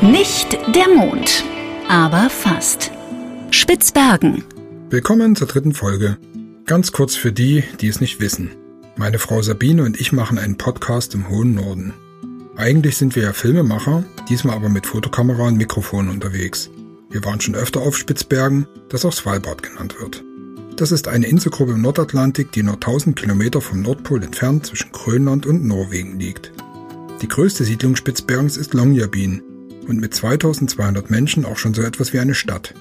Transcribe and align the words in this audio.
Nicht 0.00 0.56
der 0.76 0.88
Mond, 0.94 1.44
aber 1.88 2.30
fast. 2.30 2.92
Spitzbergen. 3.50 4.44
Willkommen 4.90 5.34
zur 5.34 5.48
dritten 5.48 5.74
Folge. 5.74 6.18
Ganz 6.66 6.92
kurz 6.92 7.16
für 7.16 7.32
die, 7.32 7.64
die 7.80 7.88
es 7.88 8.00
nicht 8.00 8.20
wissen. 8.20 8.52
Meine 8.96 9.18
Frau 9.18 9.42
Sabine 9.42 9.82
und 9.82 10.00
ich 10.00 10.12
machen 10.12 10.38
einen 10.38 10.56
Podcast 10.56 11.14
im 11.14 11.28
hohen 11.28 11.54
Norden. 11.54 11.94
Eigentlich 12.54 12.96
sind 12.96 13.16
wir 13.16 13.24
ja 13.24 13.32
Filmemacher, 13.32 14.04
diesmal 14.28 14.54
aber 14.54 14.68
mit 14.68 14.86
Fotokamera 14.86 15.48
und 15.48 15.56
Mikrofon 15.56 16.08
unterwegs. 16.10 16.70
Wir 17.10 17.24
waren 17.24 17.40
schon 17.40 17.56
öfter 17.56 17.80
auf 17.80 17.98
Spitzbergen, 17.98 18.68
das 18.90 19.04
auch 19.04 19.12
Svalbard 19.12 19.64
genannt 19.64 19.96
wird. 19.98 20.22
Das 20.76 20.92
ist 20.92 21.08
eine 21.08 21.26
Inselgruppe 21.26 21.72
im 21.72 21.82
Nordatlantik, 21.82 22.52
die 22.52 22.62
nur 22.62 22.74
1000 22.74 23.16
Kilometer 23.16 23.60
vom 23.60 23.82
Nordpol 23.82 24.22
entfernt 24.22 24.64
zwischen 24.64 24.92
Grönland 24.92 25.44
und 25.44 25.64
Norwegen 25.64 26.20
liegt. 26.20 26.52
Die 27.20 27.28
größte 27.28 27.64
Siedlung 27.64 27.96
Spitzbergens 27.96 28.56
ist 28.56 28.74
Longyearbyen 28.74 29.42
und 29.88 30.00
mit 30.00 30.14
2200 30.14 31.10
Menschen 31.10 31.44
auch 31.44 31.56
schon 31.56 31.74
so 31.74 31.82
etwas 31.82 32.12
wie 32.12 32.20
eine 32.20 32.34
Stadt. 32.34 32.74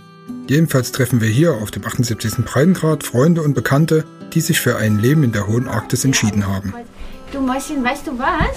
Jedenfalls 0.47 0.91
treffen 0.91 1.21
wir 1.21 1.29
hier 1.29 1.55
auf 1.55 1.71
dem 1.71 1.85
78. 1.85 2.45
Breitengrad 2.45 3.03
Freunde 3.03 3.41
und 3.41 3.53
Bekannte, 3.53 4.05
die 4.33 4.41
sich 4.41 4.59
für 4.59 4.77
ein 4.77 4.99
Leben 4.99 5.23
in 5.23 5.31
der 5.31 5.47
hohen 5.47 5.67
Arktis 5.67 6.05
entschieden 6.05 6.47
haben. 6.47 6.73
Du 7.31 7.41
Mäuschen, 7.41 7.83
weißt 7.83 8.07
du 8.07 8.17
was? 8.17 8.55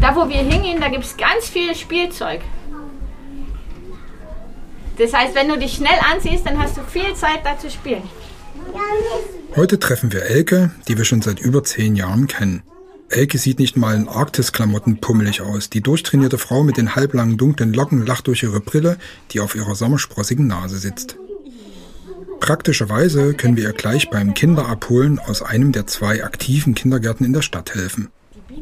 Da 0.00 0.14
wo 0.14 0.28
wir 0.28 0.36
hingehen, 0.36 0.80
da 0.80 0.88
gibt 0.88 1.04
es 1.04 1.16
ganz 1.16 1.46
viel 1.46 1.74
Spielzeug. 1.74 2.40
Das 4.98 5.12
heißt, 5.12 5.34
wenn 5.34 5.48
du 5.48 5.58
dich 5.58 5.74
schnell 5.74 5.98
anziehst, 6.12 6.46
dann 6.46 6.58
hast 6.58 6.76
du 6.76 6.82
viel 6.82 7.14
Zeit 7.14 7.40
da 7.44 7.58
zu 7.58 7.70
spielen. 7.70 8.02
Heute 9.56 9.80
treffen 9.80 10.12
wir 10.12 10.22
Elke, 10.22 10.70
die 10.86 10.96
wir 10.96 11.04
schon 11.04 11.22
seit 11.22 11.40
über 11.40 11.64
zehn 11.64 11.96
Jahren 11.96 12.26
kennen. 12.26 12.62
Elke 13.12 13.36
sieht 13.36 13.58
nicht 13.58 13.76
mal 13.76 13.94
in 13.94 14.08
Arktisklamotten 14.08 14.98
pummelig 14.98 15.42
aus. 15.42 15.68
Die 15.68 15.82
durchtrainierte 15.82 16.38
Frau 16.38 16.62
mit 16.62 16.78
den 16.78 16.96
halblangen 16.96 17.36
dunklen 17.36 17.74
Locken 17.74 18.06
lacht 18.06 18.26
durch 18.26 18.42
ihre 18.42 18.60
Brille, 18.60 18.96
die 19.30 19.40
auf 19.40 19.54
ihrer 19.54 19.74
sommersprossigen 19.74 20.46
Nase 20.46 20.78
sitzt. 20.78 21.16
Praktischerweise 22.40 23.34
können 23.34 23.56
wir 23.56 23.64
ihr 23.64 23.72
gleich 23.72 24.10
beim 24.10 24.34
Kinderabholen 24.34 25.18
aus 25.18 25.42
einem 25.42 25.72
der 25.72 25.86
zwei 25.86 26.24
aktiven 26.24 26.74
Kindergärten 26.74 27.24
in 27.26 27.32
der 27.32 27.42
Stadt 27.42 27.74
helfen. 27.74 28.08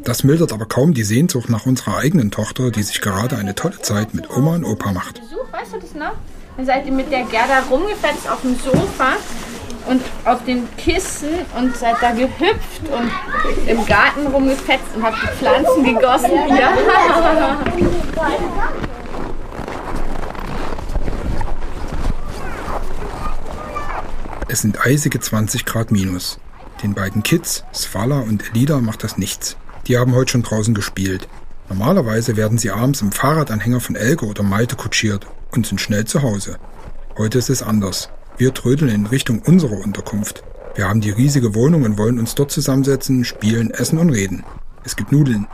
Das 0.04 0.24
mildert 0.24 0.52
aber 0.52 0.66
kaum 0.66 0.94
die 0.94 1.04
Sehnsucht 1.04 1.48
nach 1.48 1.66
unserer 1.66 1.98
eigenen 1.98 2.30
Tochter, 2.30 2.70
die 2.70 2.82
sich 2.82 3.00
gerade 3.00 3.36
eine 3.36 3.54
tolle 3.54 3.80
Zeit 3.80 4.14
mit 4.14 4.30
Oma 4.30 4.56
und 4.56 4.64
Opa 4.64 4.92
macht. 4.92 5.20
Besuch, 5.20 5.52
weißt 5.52 5.74
du 5.74 5.78
das 5.78 5.94
noch? 5.94 6.12
Dann 6.56 6.66
seid 6.66 6.86
ihr 6.86 6.92
mit 6.92 7.10
der 7.10 7.22
Gerda 7.24 7.60
rumgefetzt 7.70 8.28
auf 8.28 8.42
dem 8.42 8.56
Sofa 8.56 9.16
und 9.86 10.02
auf 10.24 10.44
den 10.44 10.68
Kissen 10.76 11.30
und 11.56 11.76
seid 11.76 11.96
da 12.00 12.12
gehüpft 12.12 12.82
und 12.82 13.68
im 13.68 13.86
Garten 13.86 14.26
rumgefetzt 14.26 14.94
und 14.94 15.02
habt 15.02 15.16
die 15.22 15.36
Pflanzen 15.38 15.84
gegossen. 15.84 16.30
Ja. 16.48 16.72
Es 24.48 24.62
sind 24.62 24.84
eisige 24.84 25.20
20 25.20 25.64
Grad 25.64 25.92
minus. 25.92 26.40
Den 26.82 26.94
beiden 26.94 27.22
Kids, 27.22 27.64
Svala 27.74 28.20
und 28.20 28.50
Elida, 28.50 28.80
macht 28.80 29.04
das 29.04 29.16
nichts. 29.16 29.56
Die 29.86 29.96
haben 29.96 30.14
heute 30.14 30.32
schon 30.32 30.42
draußen 30.42 30.74
gespielt. 30.74 31.28
Normalerweise 31.68 32.36
werden 32.36 32.58
sie 32.58 32.70
abends 32.70 33.00
im 33.00 33.12
Fahrradanhänger 33.12 33.80
von 33.80 33.94
Elke 33.94 34.26
oder 34.26 34.42
Malte 34.42 34.74
kutschiert 34.74 35.26
und 35.52 35.66
sind 35.66 35.80
schnell 35.80 36.04
zu 36.04 36.22
Hause. 36.22 36.58
Heute 37.16 37.38
ist 37.38 37.48
es 37.48 37.62
anders. 37.62 38.10
Wir 38.40 38.54
trödeln 38.54 38.90
in 38.90 39.04
Richtung 39.04 39.40
unserer 39.40 39.76
Unterkunft. 39.76 40.42
Wir 40.74 40.88
haben 40.88 41.02
die 41.02 41.10
riesige 41.10 41.54
Wohnung 41.54 41.82
und 41.82 41.98
wollen 41.98 42.18
uns 42.18 42.34
dort 42.34 42.50
zusammensetzen, 42.50 43.22
spielen, 43.26 43.70
essen 43.70 43.98
und 43.98 44.08
reden. 44.08 44.44
Es 44.82 44.96
gibt 44.96 45.12
Nudeln. 45.12 45.46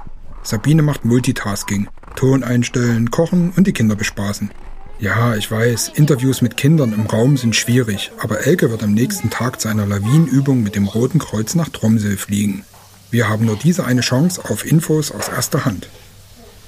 Sabine 0.45 0.83
macht 0.83 1.05
Multitasking. 1.05 1.89
Ton 2.15 2.45
einstellen, 2.45 3.11
kochen 3.11 3.53
und 3.57 3.67
die 3.67 3.73
Kinder 3.73 3.97
bespaßen. 3.97 4.53
Ja, 5.01 5.35
ich 5.35 5.51
weiß, 5.51 5.91
Interviews 5.97 6.43
mit 6.43 6.57
Kindern 6.57 6.93
im 6.93 7.07
Raum 7.07 7.37
sind 7.37 7.57
schwierig, 7.57 8.13
aber 8.23 8.47
Elke 8.47 8.71
wird 8.71 8.85
am 8.85 8.95
nächsten 8.95 9.31
Tag 9.31 9.61
zu 9.61 9.67
einer 9.67 9.85
Lawinenübung 9.85 10.63
mit 10.63 10.77
dem 10.77 10.87
Roten 10.87 11.19
Kreuz 11.19 11.57
nach 11.57 11.71
Tromsø 11.71 12.17
fliegen. 12.17 12.65
Wir 13.11 13.29
haben 13.29 13.47
nur 13.47 13.57
diese 13.57 13.85
eine 13.85 14.03
Chance 14.03 14.43
auf 14.49 14.65
Infos 14.65 15.11
aus 15.11 15.29
erster 15.29 15.65
Hand. 15.65 15.89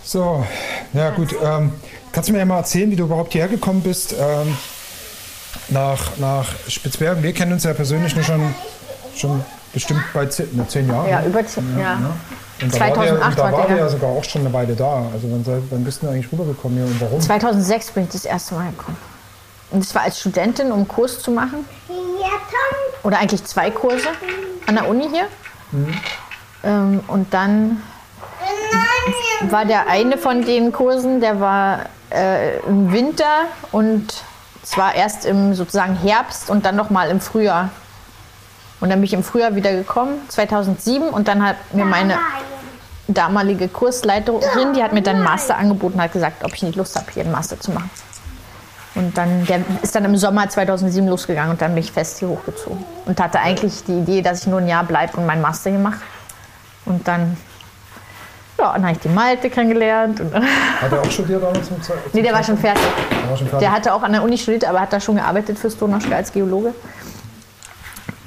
So, 0.03 0.45
ja 0.95 1.11
gut. 1.11 1.37
Ähm, 1.41 1.71
kannst 2.11 2.29
du 2.29 2.33
mir 2.33 2.41
ja 2.41 2.45
mal 2.45 2.57
erzählen, 2.57 2.91
wie 2.91 2.97
du 2.97 3.05
überhaupt 3.05 3.35
hierher 3.35 3.49
gekommen 3.49 3.83
bist? 3.83 4.17
Ähm, 4.19 4.57
nach, 5.69 6.17
nach 6.19 6.47
Spitzbergen. 6.69 7.23
Wir 7.23 7.33
kennen 7.33 7.53
uns 7.53 7.65
ja 7.65 7.75
persönlich 7.75 8.15
nur 8.15 8.25
schon, 8.25 8.55
schon 9.15 9.45
bestimmt 9.73 10.03
bei 10.13 10.27
zehn, 10.27 10.49
ne, 10.57 10.67
zehn 10.69 10.89
Jahren. 10.89 11.09
Ja, 11.09 11.23
über 11.25 11.47
zehn, 11.47 11.79
ja. 11.79 11.85
ja. 11.85 12.17
Und 12.61 12.73
da 12.73 12.79
2008 12.79 13.21
war 13.21 13.31
der, 13.31 13.51
da 13.51 13.59
war 13.59 13.67
der 13.69 13.77
ja 13.77 13.89
sogar 13.89 14.11
auch 14.11 14.25
schon 14.25 14.43
eine 14.43 14.53
Weile 14.53 14.75
da. 14.75 15.07
Also 15.13 15.31
wann, 15.31 15.63
wann 15.71 15.85
bist 15.85 16.03
du 16.03 16.09
eigentlich 16.09 16.31
rübergekommen 16.33 16.79
hier 16.79 16.87
und 16.87 17.01
warum? 17.01 17.21
2006 17.21 17.93
bin 17.93 18.05
ich 18.05 18.11
das 18.11 18.25
erste 18.25 18.55
Mal 18.55 18.71
gekommen. 18.71 18.97
Und 19.71 19.85
das 19.85 19.95
war 19.95 20.03
als 20.03 20.19
Studentin, 20.19 20.73
um 20.73 20.79
einen 20.79 20.89
Kurs 20.89 21.21
zu 21.21 21.31
machen. 21.31 21.65
Oder 23.03 23.19
eigentlich 23.19 23.45
zwei 23.45 23.71
Kurse 23.71 24.09
an 24.67 24.75
der 24.75 24.89
Uni 24.89 25.09
hier. 25.09 25.27
Mhm. 25.71 25.95
Ähm, 26.65 27.01
und 27.07 27.33
dann 27.33 27.83
war 29.49 29.65
der 29.65 29.89
eine 29.89 30.19
von 30.19 30.45
den 30.45 30.73
Kursen, 30.73 31.21
der 31.21 31.41
war 31.41 31.87
äh, 32.11 32.59
im 32.61 32.93
Winter 32.93 33.47
und 33.71 34.25
zwar 34.69 34.95
erst 34.95 35.25
im 35.25 35.55
sozusagen 35.55 35.97
Herbst 35.97 36.51
und 36.51 36.67
dann 36.67 36.77
nochmal 36.77 37.11
im 37.11 37.21
Frühjahr. 37.21 37.71
Und 38.81 38.91
dann 38.91 38.99
bin 38.99 39.05
ich 39.05 39.15
im 39.15 39.25
Frühjahr 39.25 39.55
wieder 39.55 39.73
gekommen, 39.73 40.21
2007, 40.29 41.09
und 41.09 41.27
dann 41.27 41.45
hat 41.45 41.57
mir 41.73 41.85
meine 41.85 42.19
damalige 43.09 43.69
Kursleiterin, 43.69 44.75
die 44.75 44.83
hat 44.83 44.93
mir 44.93 45.03
dann 45.03 45.17
einen 45.17 45.25
Master 45.25 45.57
angeboten, 45.57 46.01
hat 46.01 46.13
gesagt, 46.13 46.45
ob 46.45 46.55
ich 46.55 46.63
nicht 46.63 46.77
Lust 46.77 46.95
habe, 46.95 47.07
hier 47.11 47.25
einen 47.25 47.33
Master 47.33 47.59
zu 47.59 47.73
machen. 47.73 47.91
Und 48.95 49.17
dann, 49.17 49.47
der 49.47 49.61
ist 49.83 49.95
dann 49.95 50.05
im 50.05 50.17
Sommer 50.17 50.49
2007 50.49 51.09
losgegangen 51.09 51.53
und 51.53 51.63
dann 51.63 51.75
bin 51.75 51.83
ich 51.83 51.93
fest 51.93 52.19
hier 52.19 52.29
hochgezogen. 52.29 52.85
Und 53.07 53.21
hatte 53.21 53.41
eigentlich 53.41 53.85
die 53.85 53.99
Idee, 53.99 54.23
dass 54.23 54.43
ich 54.43 54.47
nur 54.47 54.61
ein 54.61 54.69
Jahr 54.69 54.85
bleibe 54.85 55.17
und 55.17 55.27
meinen 55.27 55.41
Master 55.41 55.71
hier 55.71 55.79
mache. 55.79 56.01
Und 56.85 57.09
dann, 57.09 57.37
ja, 58.59 58.73
dann 58.73 58.83
habe 58.83 58.93
ich 58.93 58.99
die 58.99 59.09
Malte 59.09 59.51
kennengelernt. 59.51 60.21
Und 60.21 60.35
hat 60.35 60.93
er 60.93 61.01
auch 61.01 61.11
studiert 61.11 61.43
damals? 61.43 61.69
Zum 61.69 61.77
nee, 62.13 62.23
der 62.23 62.33
war 62.33 62.43
schon 62.43 62.59
fertig. 62.59 62.83
Der, 63.11 63.31
war 63.31 63.37
schon 63.37 63.47
fertig. 63.47 63.67
der 63.67 63.73
hatte 63.73 63.95
auch 63.95 64.03
an 64.03 64.13
der 64.13 64.23
Uni 64.23 64.37
studiert, 64.37 64.65
aber 64.65 64.81
hat 64.81 64.93
da 64.93 65.01
schon 65.01 65.17
gearbeitet 65.17 65.59
für 65.59 65.71
Stonoschka 65.71 66.15
als 66.15 66.33
Geologe. 66.33 66.75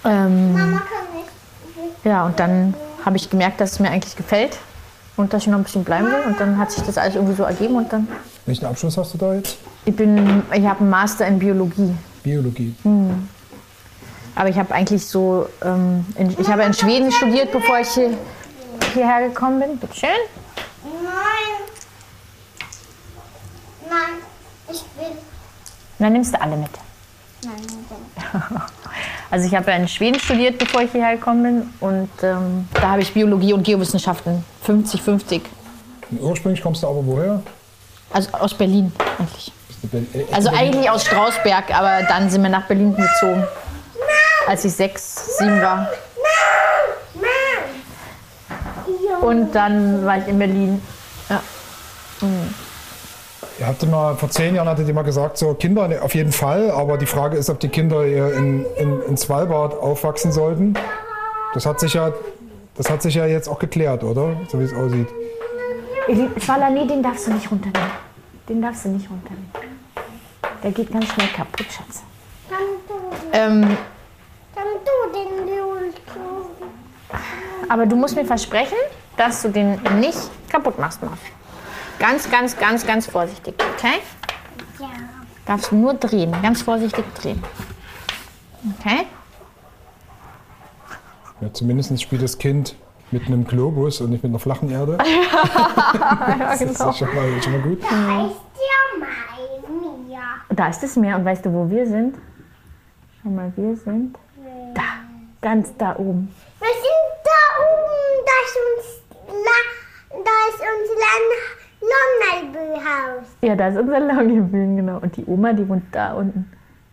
Ähm, 0.05 0.53
Mama 0.53 0.77
kann 0.77 1.15
nicht. 1.15 2.05
Ja, 2.05 2.25
und 2.25 2.39
dann 2.39 2.73
habe 3.05 3.17
ich 3.17 3.29
gemerkt, 3.29 3.59
dass 3.61 3.73
es 3.73 3.79
mir 3.79 3.89
eigentlich 3.89 4.15
gefällt 4.15 4.57
und 5.17 5.33
dass 5.33 5.43
ich 5.43 5.47
noch 5.47 5.57
ein 5.57 5.63
bisschen 5.63 5.83
bleiben 5.83 6.07
will. 6.07 6.23
Und 6.25 6.39
dann 6.39 6.57
hat 6.57 6.71
sich 6.71 6.83
das 6.83 6.97
alles 6.97 7.15
irgendwie 7.15 7.35
so 7.35 7.43
ergeben 7.43 7.75
und 7.75 7.91
dann. 7.91 8.07
Welchen 8.45 8.65
Abschluss 8.65 8.97
hast 8.97 9.13
du 9.13 9.17
da 9.17 9.33
jetzt? 9.33 9.57
Ich 9.85 9.95
bin, 9.95 10.43
ich 10.53 10.65
habe 10.65 10.79
einen 10.79 10.89
Master 10.89 11.27
in 11.27 11.39
Biologie. 11.39 11.93
Biologie. 12.23 12.75
Hm. 12.83 13.27
Aber 14.35 14.49
ich 14.49 14.57
habe 14.57 14.73
eigentlich 14.73 15.05
so, 15.05 15.47
ähm, 15.63 16.05
in, 16.15 16.35
ich 16.39 16.47
habe 16.47 16.63
in 16.63 16.73
Schweden 16.73 17.11
studiert, 17.11 17.51
bevor 17.51 17.79
ich 17.79 17.89
hier, 17.89 18.11
hierher 18.93 19.27
gekommen 19.27 19.59
bin. 19.59 19.77
Bitte 19.77 19.95
schön. 19.95 20.09
Nein. 20.83 21.61
Nein, 23.89 24.21
ich 24.69 24.83
will. 24.97 25.11
Und 25.11 25.17
dann 25.99 26.13
nimmst 26.13 26.33
du 26.33 26.41
alle 26.41 26.57
mit. 26.57 26.69
Nein, 27.43 27.53
nein. 28.31 28.61
Also 29.31 29.47
ich 29.47 29.55
habe 29.55 29.71
ja 29.71 29.77
in 29.77 29.87
Schweden 29.87 30.19
studiert, 30.19 30.57
bevor 30.57 30.81
ich 30.81 30.91
hierher 30.91 31.15
gekommen 31.15 31.43
bin. 31.43 31.73
Und 31.79 32.09
ähm, 32.21 32.67
da 32.73 32.91
habe 32.91 33.01
ich 33.01 33.13
Biologie 33.13 33.53
und 33.53 33.63
Geowissenschaften 33.63 34.43
50-50. 34.67 35.39
Ursprünglich 36.19 36.61
kommst 36.61 36.83
du 36.83 36.87
aber 36.87 37.05
woher? 37.05 37.41
Also 38.11 38.29
aus 38.33 38.53
Berlin 38.53 38.91
eigentlich. 39.17 39.53
Also 40.33 40.49
eigentlich 40.49 40.89
aus 40.89 41.05
Strausberg, 41.05 41.73
aber 41.73 42.03
dann 42.07 42.29
sind 42.29 42.43
wir 42.43 42.49
nach 42.49 42.67
Berlin 42.67 42.93
gezogen. 42.93 43.45
Als 44.47 44.65
ich 44.65 44.73
sechs, 44.73 45.37
sieben 45.37 45.61
war. 45.61 45.87
Und 49.21 49.53
dann 49.53 50.05
war 50.05 50.17
ich 50.17 50.27
in 50.27 50.39
Berlin. 50.39 50.81
Ja. 51.29 51.41
Mhm. 52.21 52.53
Ihr 53.59 53.67
habt 53.67 53.87
mal, 53.87 54.15
vor 54.15 54.29
zehn 54.29 54.55
Jahren 54.55 54.67
hattet 54.67 54.87
ihr 54.87 54.93
mal 54.93 55.03
gesagt, 55.03 55.37
so 55.37 55.53
Kinder 55.53 55.87
auf 56.01 56.15
jeden 56.15 56.31
Fall, 56.31 56.71
aber 56.71 56.97
die 56.97 57.05
Frage 57.05 57.37
ist, 57.37 57.49
ob 57.49 57.59
die 57.59 57.69
Kinder 57.69 58.05
in, 58.05 58.65
in, 58.77 59.01
in 59.03 59.17
Svalbard 59.17 59.77
aufwachsen 59.77 60.31
sollten. 60.31 60.73
Das 61.53 61.65
hat 61.65 61.79
sich 61.79 61.93
ja, 61.93 62.11
das 62.75 62.89
hat 62.89 63.01
sich 63.01 63.15
ja 63.15 63.25
jetzt 63.25 63.47
auch 63.47 63.59
geklärt, 63.59 64.03
oder? 64.03 64.35
So 64.47 64.59
wie 64.59 64.63
es 64.63 64.73
aussieht. 64.73 65.07
Schwala, 66.43 66.69
nee, 66.69 66.87
den 66.87 67.03
darfst 67.03 67.27
du 67.27 67.33
nicht 67.33 67.51
runternehmen. 67.51 67.91
Den 68.49 68.61
darfst 68.61 68.85
du 68.85 68.89
nicht 68.89 69.07
runternehmen. 69.09 69.51
Der 70.63 70.71
geht 70.71 70.91
ganz 70.91 71.05
schnell 71.07 71.27
kaputt, 71.27 71.67
Schatz. 71.69 72.03
Dann 72.49 72.59
ähm, 73.33 73.77
Dann 74.55 74.65
du 74.85 74.91
den 75.13 75.51
Aber 77.69 77.85
du 77.85 77.95
musst 77.95 78.15
mir 78.15 78.25
versprechen, 78.25 78.77
dass 79.21 79.43
du 79.43 79.49
den 79.49 79.79
nicht 79.99 80.17
kaputt 80.49 80.79
machst, 80.79 81.03
Marv. 81.03 81.19
Ganz, 81.99 82.29
ganz, 82.31 82.57
ganz, 82.57 82.87
ganz 82.87 83.05
vorsichtig, 83.05 83.53
okay? 83.77 83.99
Ja. 84.79 84.87
Darfst 85.45 85.71
nur 85.71 85.93
drehen, 85.93 86.35
ganz 86.41 86.63
vorsichtig 86.63 87.05
drehen. 87.13 87.43
Okay? 88.79 89.05
Ja, 91.39 91.53
zumindest 91.53 92.01
spielt 92.01 92.23
das 92.23 92.39
Kind 92.39 92.75
mit 93.11 93.27
einem 93.27 93.45
Globus 93.45 94.01
und 94.01 94.09
nicht 94.09 94.23
mit 94.23 94.31
einer 94.31 94.39
flachen 94.39 94.71
Erde. 94.71 94.97
ja, 95.03 96.55
genau. 96.55 96.57
Das 96.57 96.61
ist 96.61 96.97
schon 96.97 97.15
mal, 97.15 97.43
schon 97.43 97.51
mal 97.51 97.61
gut. 97.61 97.83
Da 97.83 98.25
ist 98.25 98.41
der 100.49 100.55
Da 100.55 100.67
ist 100.69 100.81
das 100.81 100.95
Meer 100.95 101.17
und 101.17 101.25
weißt 101.25 101.45
du, 101.45 101.53
wo 101.53 101.69
wir 101.69 101.85
sind? 101.85 102.15
Schau 103.21 103.29
mal, 103.29 103.53
wir 103.55 103.75
sind 103.75 104.17
da, 104.73 104.81
ganz 105.41 105.69
da 105.77 105.95
oben. 105.97 106.33
Wir 106.59 106.67
sind 106.69 107.11
da 107.23 107.61
oben, 107.61 108.25
da 108.25 108.31
ist 108.47 108.57
uns, 108.65 109.01
La, 109.31 109.59
da 110.23 110.41
ist 111.17 111.81
unser 111.81 112.51
Lonnerbühaus. 112.61 113.27
Ja, 113.41 113.55
da 113.55 113.67
ist 113.67 113.77
unser 113.77 113.99
Langebühn, 113.99 114.77
genau. 114.77 114.97
Und 114.99 115.15
die 115.17 115.25
Oma, 115.25 115.53
die 115.53 115.67
wohnt 115.67 115.83
da 115.93 116.13
unten. 116.13 116.51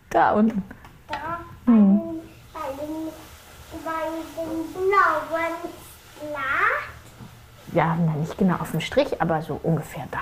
Da 0.09 0.31
unten. 0.33 0.63
Da, 1.07 1.39
bei, 1.65 1.71
den, 1.73 2.01
bei, 2.53 2.59
den, 2.79 3.11
bei 3.85 4.43
den 4.43 4.73
blauen 4.73 5.55
Schlag. 6.19 6.89
Ja, 7.73 7.97
na, 8.03 8.13
nicht 8.13 8.37
genau 8.37 8.55
auf 8.55 8.71
dem 8.71 8.81
Strich, 8.81 9.21
aber 9.21 9.41
so 9.41 9.59
ungefähr 9.61 10.05
da. 10.11 10.19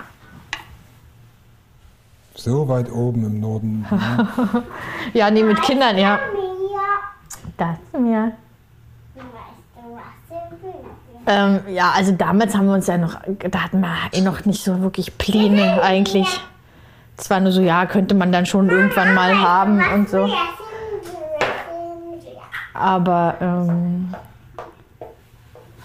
So 2.36 2.68
weit 2.68 2.92
oben 2.92 3.26
im 3.26 3.40
Norden. 3.40 3.86
Ja, 5.14 5.32
nee, 5.32 5.42
mit 5.44 5.62
Kindern, 5.64 5.98
ja. 5.98 6.20
Mir, 6.34 6.80
Da 7.58 7.72
ist 7.74 8.00
mir. 8.00 8.34
weißt 9.16 9.26
du, 9.76 9.96
was 9.96 10.04
sie 10.28 10.64
will? 10.64 11.17
Ähm, 11.28 11.60
ja, 11.68 11.92
also 11.94 12.14
damals 12.14 12.56
haben 12.56 12.68
wir 12.68 12.74
uns 12.74 12.88
ja 12.88 12.98
noch, 12.98 13.20
da 13.52 13.64
hatten 13.64 13.82
wir 13.82 13.90
eh 14.14 14.22
noch 14.22 14.46
nicht 14.46 14.64
so 14.64 14.82
wirklich 14.82 15.18
Pläne 15.18 15.82
eigentlich. 15.84 16.40
Es 17.18 17.30
war 17.30 17.42
nur 17.42 17.52
so, 17.52 17.62
ja, 17.62 17.86
könnte 17.86 18.16
man 18.16 18.32
dann 18.32 18.46
schon 18.46 18.70
irgendwann 18.70 19.14
mal 19.14 19.38
haben 19.38 19.84
und 19.94 20.10
so. 20.10 20.30
Aber 22.74 23.36
ähm, 23.42 24.16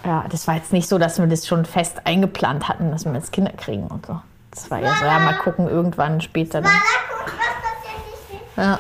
ja, 0.04 0.24
das 0.30 0.46
war 0.46 0.54
jetzt 0.54 0.72
nicht 0.72 0.88
so, 0.88 0.98
dass 0.98 1.18
wir 1.18 1.26
das 1.26 1.46
schon 1.46 1.64
fest 1.64 2.02
eingeplant 2.04 2.68
hatten, 2.68 2.92
dass 2.92 3.04
wir 3.04 3.12
jetzt 3.14 3.32
Kinder 3.32 3.52
kriegen 3.56 3.88
und 3.88 4.06
so. 4.06 4.20
Das 4.52 4.70
war 4.70 4.78
ja 4.78 4.94
so, 4.94 5.04
ja, 5.06 5.18
mal 5.18 5.34
gucken, 5.34 5.68
irgendwann 5.68 6.20
später 6.20 6.60
dann. 6.60 6.72
Ja. 8.56 8.78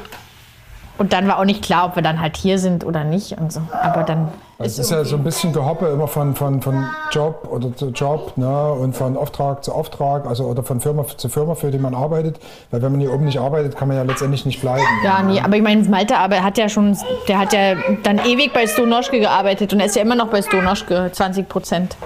Und 1.02 1.12
dann 1.12 1.26
war 1.26 1.40
auch 1.40 1.44
nicht 1.44 1.64
klar, 1.64 1.86
ob 1.86 1.96
wir 1.96 2.02
dann 2.04 2.20
halt 2.20 2.36
hier 2.36 2.60
sind 2.60 2.84
oder 2.84 3.02
nicht 3.02 3.36
und 3.36 3.52
so. 3.52 3.60
Aber 3.72 4.04
dann 4.04 4.28
Es 4.58 4.78
ist 4.78 4.92
ja 4.92 5.04
so 5.04 5.16
ein 5.16 5.24
bisschen 5.24 5.52
Gehoppe 5.52 5.88
immer 5.88 6.06
von, 6.06 6.36
von, 6.36 6.62
von 6.62 6.86
Job 7.10 7.48
oder 7.50 7.74
zu 7.74 7.88
Job 7.88 8.34
ne? 8.36 8.72
und 8.72 8.94
von 8.94 9.16
Auftrag 9.16 9.64
zu 9.64 9.72
Auftrag, 9.72 10.28
also 10.28 10.44
oder 10.44 10.62
von 10.62 10.80
Firma 10.80 11.04
zu 11.04 11.28
Firma, 11.28 11.56
für 11.56 11.72
die 11.72 11.78
man 11.78 11.96
arbeitet. 11.96 12.38
Weil 12.70 12.82
wenn 12.82 12.92
man 12.92 13.00
hier 13.00 13.12
oben 13.12 13.24
nicht 13.24 13.40
arbeitet, 13.40 13.76
kann 13.76 13.88
man 13.88 13.96
ja 13.96 14.04
letztendlich 14.04 14.46
nicht 14.46 14.60
bleiben. 14.60 14.84
Ja, 15.02 15.24
nee, 15.24 15.40
aber 15.40 15.56
ich 15.56 15.62
meine, 15.62 15.82
Malte 15.88 16.16
aber 16.18 16.40
hat 16.44 16.56
ja 16.56 16.68
schon, 16.68 16.96
der 17.26 17.40
hat 17.40 17.52
ja 17.52 17.74
dann 18.04 18.18
ewig 18.18 18.52
bei 18.52 18.68
Stonoschke 18.68 19.18
gearbeitet 19.18 19.72
und 19.72 19.80
er 19.80 19.86
ist 19.86 19.96
ja 19.96 20.02
immer 20.02 20.14
noch 20.14 20.28
bei 20.28 20.40
Stonoschke, 20.40 21.10
20 21.10 21.48
Prozent. 21.48 21.96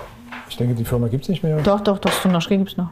Ich 0.48 0.56
denke, 0.56 0.74
die 0.74 0.86
Firma 0.86 1.08
gibt 1.08 1.24
es 1.24 1.28
nicht 1.28 1.42
mehr. 1.42 1.58
Doch, 1.58 1.82
doch, 1.82 1.98
doch, 1.98 2.12
Stonoschke 2.12 2.56
gibt's 2.56 2.78
noch. 2.78 2.88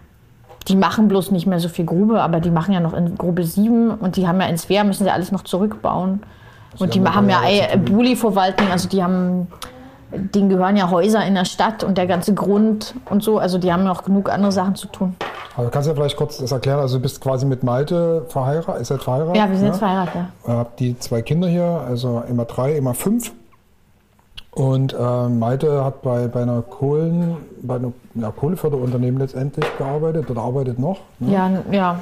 Die 0.69 0.77
machen 0.77 1.09
bloß 1.09 1.31
nicht 1.31 1.47
mehr 1.47 1.61
so 1.61 1.69
viel 1.69 1.85
Grube, 1.85 2.23
aber 2.23 2.41
die 2.41 2.51
machen 2.51 2.73
ja 2.73 2.81
noch 2.81 2.95
in 2.95 3.17
Grube 3.19 3.45
7 3.45 3.91
und 3.91 4.17
die 4.17 4.27
haben 4.27 4.41
ja 4.41 4.47
in 4.47 4.57
Svea, 4.57 4.83
müssen 4.85 5.05
sie 5.05 5.11
alles 5.11 5.31
noch 5.31 5.43
zurückbauen. 5.45 6.23
Und 6.79 6.95
die 6.95 7.01
haben 7.01 7.15
haben 7.15 7.29
ja 7.29 7.43
ja 7.49 7.67
Ei- 7.73 7.77
Buli-Verwaltung, 7.77 8.69
also 8.71 8.89
die 8.89 9.03
haben, 9.03 9.47
denen 10.11 10.49
gehören 10.49 10.77
ja 10.77 10.91
Häuser 10.91 11.25
in 11.25 11.35
der 11.35 11.45
Stadt 11.45 11.85
und 11.85 11.99
der 11.99 12.07
ganze 12.07 12.35
Grund 12.35 12.95
und 13.11 13.23
so, 13.23 13.39
also 13.39 13.59
die 13.59 13.73
haben 13.73 13.85
noch 13.85 14.05
genug 14.05 14.31
andere 14.33 14.53
Sachen 14.53 14.75
zu 14.75 14.89
tun. 14.89 15.15
Aber 15.57 15.69
kannst 15.71 15.87
du 15.87 15.91
ja 15.93 15.97
vielleicht 15.97 16.17
kurz 16.17 16.39
das 16.39 16.51
erklären? 16.51 16.81
Also 16.81 16.97
du 16.97 17.03
bist 17.03 17.21
quasi 17.21 17.47
mit 17.47 17.63
Malte 17.63 18.25
verheiratet, 18.29 18.81
ist 18.81 18.91
er 18.91 18.99
verheiratet? 18.99 19.37
Ja, 19.37 19.49
wir 19.49 19.55
sind 19.57 19.67
ne? 19.67 19.71
jetzt 19.71 19.79
verheiratet. 19.79 20.15
ja. 20.17 20.53
Ihr 20.53 20.59
habt 20.59 20.81
die 20.81 20.99
zwei 20.99 21.23
Kinder 21.23 21.47
hier, 21.47 21.85
also 21.87 22.25
immer 22.29 22.45
drei, 22.45 22.75
immer 22.77 22.95
fünf. 22.95 23.33
Und 24.55 24.93
äh, 24.95 25.29
Malte 25.29 25.85
hat 25.85 26.03
bei, 26.03 26.29
bei 26.29 26.43
einer 26.43 26.63
Kohlen, 26.63 27.37
bei 27.63 27.75
einem 27.77 27.93
ja, 28.15 28.31
Kohleförderunternehmen 28.31 29.21
letztendlich 29.21 29.67
gearbeitet 29.79 30.31
oder 30.31 30.43
arbeitet 30.43 30.79
noch. 30.79 30.99
Ne? 31.19 31.33
Ja, 31.33 31.51
ja, 31.73 32.01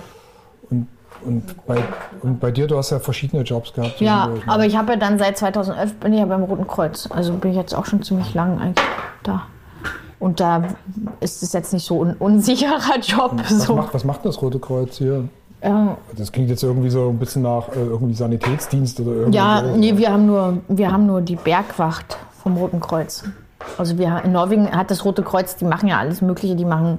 Und, 0.70 0.86
und, 1.24 1.66
bei, 1.66 1.78
und 2.22 2.40
bei 2.40 2.50
dir, 2.50 2.66
du 2.66 2.76
hast 2.76 2.90
ja 2.90 2.98
verschiedene 2.98 3.42
Jobs 3.42 3.72
gehabt. 3.72 4.00
ja, 4.00 4.26
ne? 4.26 4.40
aber 4.46 4.66
ich 4.66 4.76
habe 4.76 4.92
ja 4.92 4.98
dann 4.98 5.18
seit 5.18 5.38
2011 5.38 5.94
bin 5.94 6.12
ich 6.12 6.18
ja 6.20 6.26
beim 6.26 6.42
Roten 6.42 6.66
Kreuz, 6.66 7.08
also 7.10 7.32
bin 7.34 7.52
ich 7.52 7.56
jetzt 7.56 7.74
auch 7.74 7.86
schon 7.86 8.02
ziemlich 8.02 8.34
lang 8.34 8.60
eigentlich 8.60 8.84
da. 9.22 9.42
Und 10.18 10.38
da 10.38 10.62
ist 11.20 11.42
es 11.42 11.52
jetzt 11.54 11.72
nicht 11.72 11.86
so 11.86 12.04
ein 12.04 12.14
unsicherer 12.18 12.98
Job. 13.00 13.32
was, 13.36 13.64
So. 13.66 13.76
macht, 13.76 13.94
was 13.94 14.04
macht 14.04 14.26
das 14.26 14.40
Rote 14.42 14.58
Kreuz 14.58 14.98
hier? 14.98 15.24
Ja, 15.64 15.96
Das 16.16 16.30
klingt 16.32 16.50
jetzt 16.50 16.62
irgendwie 16.62 16.90
so 16.90 17.08
ein 17.08 17.18
bisschen 17.18 17.42
nach 17.42 17.68
äh, 17.68 17.76
irgendwie 17.76 18.14
Sanitätsdienst 18.14 19.00
oder 19.00 19.12
irgendwie. 19.12 19.38
Ja, 19.38 19.62
so. 19.64 19.76
nee, 19.76 19.96
wir 19.96 20.12
haben 20.12 20.26
nur, 20.26 20.58
wir 20.68 20.92
haben 20.92 21.06
nur 21.06 21.20
die 21.22 21.36
Bergwacht 21.36 22.18
vom 22.42 22.56
Roten 22.56 22.80
Kreuz. 22.80 23.24
Also 23.78 23.98
wir, 23.98 24.22
in 24.24 24.32
Norwegen 24.32 24.70
hat 24.70 24.90
das 24.90 25.04
Rote 25.04 25.22
Kreuz, 25.22 25.56
die 25.56 25.64
machen 25.64 25.88
ja 25.88 25.98
alles 25.98 26.20
Mögliche, 26.20 26.56
die 26.56 26.64
machen 26.64 26.98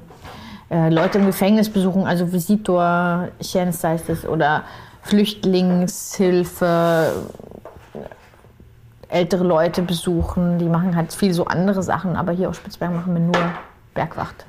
äh, 0.69 0.89
Leute 0.89 1.17
im 1.17 1.25
Gefängnis 1.25 1.69
besuchen, 1.69 2.07
also 2.07 2.31
Visitor, 2.31 3.27
Tjänst 3.39 3.83
heißt 3.83 4.09
es, 4.09 4.25
oder 4.25 4.63
Flüchtlingshilfe, 5.01 7.11
ältere 9.09 9.43
Leute 9.43 9.81
besuchen, 9.81 10.57
die 10.57 10.69
machen 10.69 10.95
halt 10.95 11.13
viel 11.13 11.33
so 11.33 11.45
andere 11.45 11.83
Sachen, 11.83 12.15
aber 12.15 12.31
hier 12.31 12.49
auf 12.49 12.55
Spitzbergen 12.55 12.95
machen 12.95 13.13
wir 13.13 13.21
nur 13.21 13.51
Bergwacht. 13.93 14.45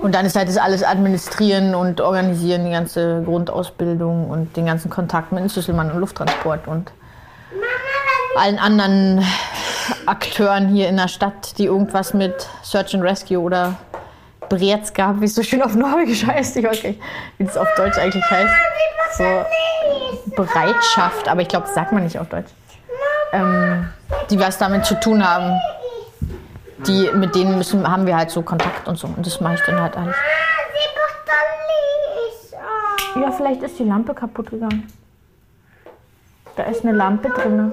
Und 0.00 0.14
dann 0.14 0.26
ist 0.26 0.36
halt 0.36 0.48
das 0.48 0.56
alles 0.56 0.82
administrieren 0.82 1.74
und 1.74 2.00
organisieren, 2.00 2.64
die 2.64 2.70
ganze 2.70 3.22
Grundausbildung 3.24 4.30
und 4.30 4.56
den 4.56 4.66
ganzen 4.66 4.90
Kontakt 4.90 5.32
mit 5.32 5.42
dem 5.42 5.48
Schlüsselmann 5.48 5.90
und 5.90 6.00
Lufttransport 6.00 6.66
und 6.66 6.90
allen 8.38 8.58
anderen 8.58 9.24
Akteuren 10.06 10.68
hier 10.68 10.88
in 10.88 10.96
der 10.96 11.08
Stadt, 11.08 11.58
die 11.58 11.66
irgendwas 11.66 12.14
mit 12.14 12.48
Search 12.62 12.94
and 12.94 13.02
Rescue 13.02 13.38
oder 13.38 13.76
Beredskap, 14.48 15.20
wie 15.20 15.26
es 15.26 15.34
so 15.34 15.42
schön 15.42 15.62
auf 15.62 15.74
Norwegisch 15.74 16.26
heißt, 16.26 16.56
ich 16.56 16.64
weiß 16.64 16.82
nicht, 16.84 17.00
wie 17.36 17.44
das 17.44 17.56
auf 17.56 17.68
Deutsch 17.76 17.98
eigentlich 17.98 18.24
heißt. 18.30 18.54
So 19.16 19.24
Bereitschaft, 20.36 21.28
aber 21.28 21.42
ich 21.42 21.48
glaube, 21.48 21.66
das 21.66 21.74
sagt 21.74 21.92
man 21.92 22.04
nicht 22.04 22.18
auf 22.18 22.28
Deutsch. 22.28 22.50
Ähm, 23.32 23.88
die 24.30 24.38
was 24.38 24.58
damit 24.58 24.86
zu 24.86 24.98
tun 25.00 25.26
haben. 25.26 25.58
Die, 26.86 27.10
mit 27.12 27.34
denen 27.34 27.56
müssen, 27.56 27.86
haben 27.90 28.06
wir 28.06 28.16
halt 28.16 28.30
so 28.30 28.40
Kontakt 28.42 28.86
und 28.86 28.96
so. 28.96 29.08
Und 29.08 29.26
das 29.26 29.40
mache 29.40 29.54
ich 29.54 29.60
dann 29.62 29.80
halt 29.80 29.96
alles. 29.96 30.16
Ja, 33.20 33.32
vielleicht 33.32 33.62
ist 33.62 33.78
die 33.78 33.84
Lampe 33.84 34.14
kaputt 34.14 34.50
gegangen. 34.50 34.86
Da 36.54 36.64
ist 36.64 36.84
eine 36.84 36.92
Lampe 36.92 37.30
drin. 37.30 37.72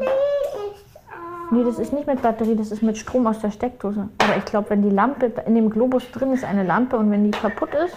Nee, 1.51 1.63
das 1.63 1.77
ist 1.79 1.93
nicht 1.93 2.07
mit 2.07 2.21
Batterie, 2.21 2.55
das 2.55 2.71
ist 2.71 2.81
mit 2.81 2.97
Strom 2.97 3.27
aus 3.27 3.39
der 3.39 3.51
Steckdose. 3.51 4.09
Aber 4.17 4.37
ich 4.37 4.45
glaube, 4.45 4.69
wenn 4.71 4.81
die 4.81 4.89
Lampe, 4.89 5.31
in 5.45 5.55
dem 5.55 5.69
Globus 5.69 6.09
drin 6.11 6.33
ist 6.33 6.43
eine 6.43 6.63
Lampe 6.63 6.97
und 6.97 7.11
wenn 7.11 7.23
die 7.23 7.31
kaputt 7.31 7.69
ist, 7.85 7.95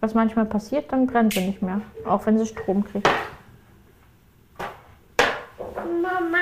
was 0.00 0.14
manchmal 0.14 0.46
passiert, 0.46 0.90
dann 0.90 1.06
brennt 1.06 1.34
sie 1.34 1.46
nicht 1.46 1.62
mehr. 1.62 1.80
Auch 2.06 2.24
wenn 2.26 2.38
sie 2.38 2.46
Strom 2.46 2.84
kriegt. 2.84 3.08
Mama, 6.02 6.38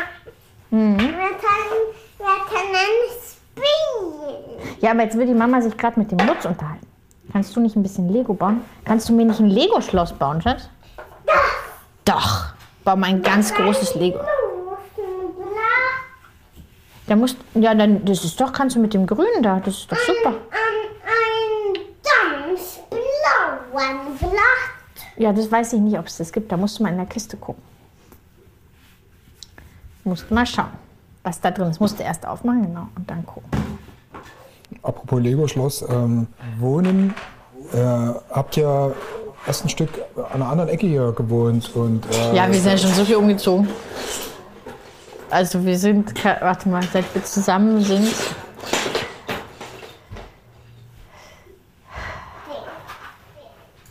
Mhm. 0.71 0.99
wir 0.99 1.07
können, 1.09 1.81
wir 2.19 2.27
können 2.49 3.11
spielen. 3.23 4.79
Ja, 4.81 4.93
aber 4.93 5.03
jetzt 5.03 5.19
will 5.19 5.27
die 5.27 5.35
Mama 5.35 5.61
sich 5.61 5.77
gerade 5.77 5.99
mit 5.99 6.11
dem 6.13 6.19
Lutz 6.27 6.45
unterhalten. 6.45 6.87
Kannst 7.33 7.55
du 7.55 7.61
nicht 7.61 7.77
ein 7.77 7.83
bisschen 7.83 8.09
Lego 8.09 8.35
bauen? 8.35 8.63
Kannst 8.85 9.09
du 9.09 9.13
mir 9.15 9.25
nicht 9.25 9.41
ein 9.41 9.47
Lego-Schloss 9.51 10.13
bauen, 10.15 10.41
Schatz? 10.43 10.69
Doch. 12.05 12.47
Bau 12.85 12.97
mal 12.97 13.09
ein 13.09 13.23
ganz 13.23 13.53
großes 13.55 13.95
Lego. 13.97 14.19
Du 14.19 14.71
musst 14.71 14.81
ein 14.99 15.35
Blatt, 15.37 17.00
Da 17.11 17.17
musst, 17.17 17.39
ja, 17.55 17.75
dann, 17.75 18.05
das 18.05 18.25
ist 18.25 18.41
doch, 18.41 18.53
kannst 18.53 18.77
du 18.77 18.81
mit 18.81 18.95
dem 18.95 19.05
Grünen 19.05 19.43
da, 19.43 19.59
das 19.59 19.79
ist 19.79 19.91
doch 19.91 19.99
super. 19.99 20.29
an 20.29 20.37
ein 21.03 21.81
ganz 22.55 22.79
blauen 22.89 24.17
Blatt. 24.17 25.17
Ja, 25.17 25.33
das 25.33 25.51
weiß 25.51 25.73
ich 25.73 25.81
nicht, 25.81 25.99
ob 25.99 26.07
es 26.07 26.19
das 26.19 26.31
gibt. 26.31 26.53
Da 26.53 26.57
musst 26.57 26.79
du 26.79 26.85
mal 26.85 26.91
in 26.91 26.99
der 26.99 27.07
Kiste 27.07 27.37
gucken. 27.37 27.65
Musst 30.05 30.31
mal 30.31 30.47
schauen, 30.47 30.71
was 31.25 31.41
da 31.41 31.51
drin 31.51 31.71
ist. 31.71 31.81
Musst 31.81 31.99
du 31.99 32.05
erst 32.05 32.25
aufmachen, 32.25 32.63
genau, 32.63 32.87
und 32.95 33.11
dann 33.11 33.27
gucken. 33.27 33.51
Apropos 34.81 35.21
Lego-Schloss, 35.21 35.83
ähm, 35.91 36.29
Wohnen. 36.61 37.13
Äh, 37.73 37.77
habt 38.31 38.57
ihr 38.57 38.95
erst 39.49 39.65
ein 39.65 39.69
Stück 39.69 39.91
an 40.15 40.43
einer 40.43 40.49
anderen 40.49 40.71
Ecke 40.71 40.87
hier 40.87 41.11
gewohnt 41.11 41.75
und 41.75 42.07
äh, 42.07 42.37
Ja, 42.37 42.47
wir 42.47 42.55
sind 42.55 42.71
ja 42.71 42.79
schon 42.79 42.93
so 42.93 43.05
viel 43.05 43.17
umgezogen. 43.17 43.69
Also 45.31 45.65
wir 45.65 45.79
sind, 45.79 46.25
warte 46.25 46.69
mal, 46.69 46.83
seit 46.93 47.15
wir 47.15 47.25
zusammen 47.25 47.81
sind. 47.83 48.13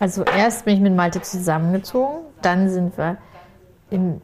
Also 0.02 0.24
erst 0.24 0.66
bin 0.66 0.76
ich 0.76 0.82
mit 0.82 0.96
Malte 0.96 1.22
zusammengezogen, 1.22 2.26
dann 2.42 2.70
sind 2.70 2.98
wir 2.98 3.18
in, 3.90 4.22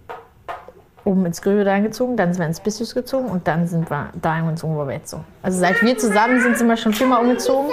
oben 1.03 1.25
ins 1.25 1.41
Gröbedal 1.41 1.81
gezogen, 1.81 2.15
dann 2.15 2.33
sind 2.33 2.41
wir 2.41 2.47
ins 2.47 2.61
Bissus 2.61 2.93
gezogen 2.93 3.29
und 3.29 3.45
dann 3.47 3.67
sind 3.67 3.89
wir 3.89 4.09
dahin 4.21 4.47
gezogen, 4.47 4.77
wo 4.77 4.85
wir 4.85 4.93
jetzt 4.93 5.09
so. 5.09 5.21
Also 5.41 5.59
seit 5.59 5.81
wir 5.81 5.97
zusammen 5.97 6.39
sind, 6.41 6.57
sind 6.57 6.67
wir 6.67 6.77
schon 6.77 6.93
viermal 6.93 7.21
umgezogen. 7.23 7.71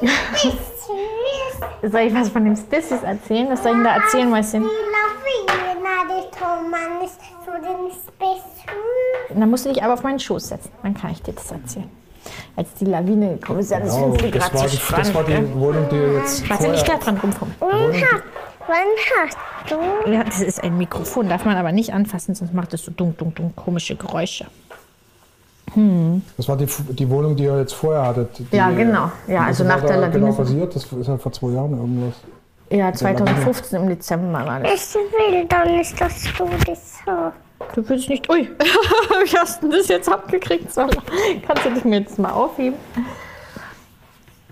Soll 1.82 2.00
ich 2.00 2.14
was 2.14 2.28
von 2.28 2.44
dem 2.44 2.54
Bissus 2.54 3.02
erzählen? 3.02 3.48
Was 3.50 3.62
soll 3.62 3.72
ich 3.72 3.78
denn 3.78 3.84
da 3.84 3.96
erzählen, 3.96 4.28
Mäuschen? 4.30 4.64
Zu 8.20 8.26
Bissus. 8.26 9.38
Dann 9.40 9.50
musst 9.50 9.64
du 9.64 9.72
dich 9.72 9.82
aber 9.82 9.94
auf 9.94 10.02
meinen 10.02 10.18
Schoß 10.20 10.48
setzen. 10.48 10.70
Dann 10.82 10.94
kann 10.94 11.10
ich 11.12 11.22
dir 11.22 11.32
das 11.32 11.50
erzählen. 11.50 11.88
Als 12.54 12.74
die 12.74 12.84
Lawine 12.84 13.36
gekommen 13.36 13.60
ist, 13.60 13.70
ja, 13.70 13.80
das 13.80 13.94
Genau, 13.94 14.12
findest 14.12 14.34
du 14.34 14.38
das, 14.38 14.50
gerade 14.50 14.54
war 14.62 14.68
so 14.68 14.76
die, 14.76 14.92
das 14.96 15.14
war 15.14 15.24
die? 15.24 15.54
Wohnung, 15.54 15.86
die 15.90 15.96
jetzt 15.96 16.50
Warte, 16.50 16.68
nicht 16.68 16.84
gleich 16.84 16.98
dran 17.00 17.16
rumfummeln. 17.16 17.56
Und 17.60 18.04
Wann 18.66 18.76
hast 19.18 19.38
du? 19.68 20.10
Ja, 20.10 20.22
das 20.22 20.40
ist 20.40 20.62
ein 20.62 20.76
Mikrofon, 20.78 21.28
darf 21.28 21.44
man 21.44 21.56
aber 21.56 21.72
nicht 21.72 21.92
anfassen, 21.92 22.34
sonst 22.34 22.54
macht 22.54 22.72
es 22.74 22.84
so 22.84 22.92
dunk, 22.92 23.18
dunk, 23.18 23.34
dunk, 23.36 23.56
komische 23.56 23.96
Geräusche. 23.96 24.46
Das 26.36 26.48
war 26.48 26.56
die, 26.56 26.66
die 26.66 27.08
Wohnung, 27.08 27.36
die 27.36 27.44
ihr 27.44 27.58
jetzt 27.58 27.74
vorher 27.74 28.06
hattet. 28.06 28.38
Die, 28.38 28.56
Ja, 28.56 28.70
genau. 28.70 29.10
Ja, 29.28 29.40
was 29.40 29.46
also 29.46 29.64
nach 29.64 29.80
der 29.80 29.88
da 29.88 29.96
Lawine. 29.96 30.20
genau 30.20 30.32
passiert? 30.32 30.74
Das 30.74 30.84
ist 30.84 31.06
ja 31.08 31.16
vor 31.16 31.32
zwei 31.32 31.50
Jahren 31.50 31.72
irgendwas. 31.72 32.14
Ja, 32.70 32.92
2015 32.92 33.80
im 33.80 33.88
Dezember 33.88 34.44
war 34.46 34.60
das. 34.60 34.72
Ich 34.72 34.94
will 34.94 35.46
doch 35.48 35.64
nicht, 35.64 36.00
dass 36.00 36.22
du 36.36 36.48
das 36.66 36.98
so. 37.04 37.32
Du 37.74 37.88
willst 37.88 38.08
nicht. 38.08 38.28
Ui, 38.30 38.48
wie 38.48 39.38
hast 39.38 39.62
du 39.62 39.68
das 39.68 39.88
jetzt 39.88 40.08
abgekriegt, 40.08 40.72
Sola? 40.72 40.90
Kannst 41.46 41.64
du 41.64 41.70
das 41.70 41.84
mir 41.84 42.00
jetzt 42.00 42.18
mal 42.18 42.32
aufheben? 42.32 42.78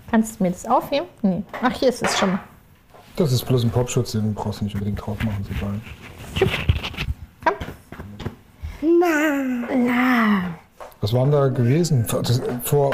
Kannst 0.09 0.39
du 0.39 0.43
mir 0.43 0.51
das 0.51 0.65
aufheben? 0.65 1.07
Nee. 1.21 1.43
Ach, 1.61 1.71
hier 1.73 1.89
ist 1.89 2.01
es 2.01 2.17
schon 2.17 2.31
mal. 2.31 2.39
Das 3.15 3.31
ist 3.33 3.43
bloß 3.45 3.63
ein 3.65 3.69
Popschutz, 3.71 4.13
den 4.13 4.33
brauchst 4.33 4.61
du 4.61 4.65
nicht 4.65 4.75
unbedingt 4.75 5.05
drauf 5.05 5.17
machen. 5.23 5.41
Ist 5.41 5.51
egal. 5.57 5.81
Komm. 7.43 7.53
Was 11.01 11.13
war 11.13 11.23
denn 11.23 11.31
da 11.31 11.47
gewesen? 11.47 12.05
Vor, 12.63 12.93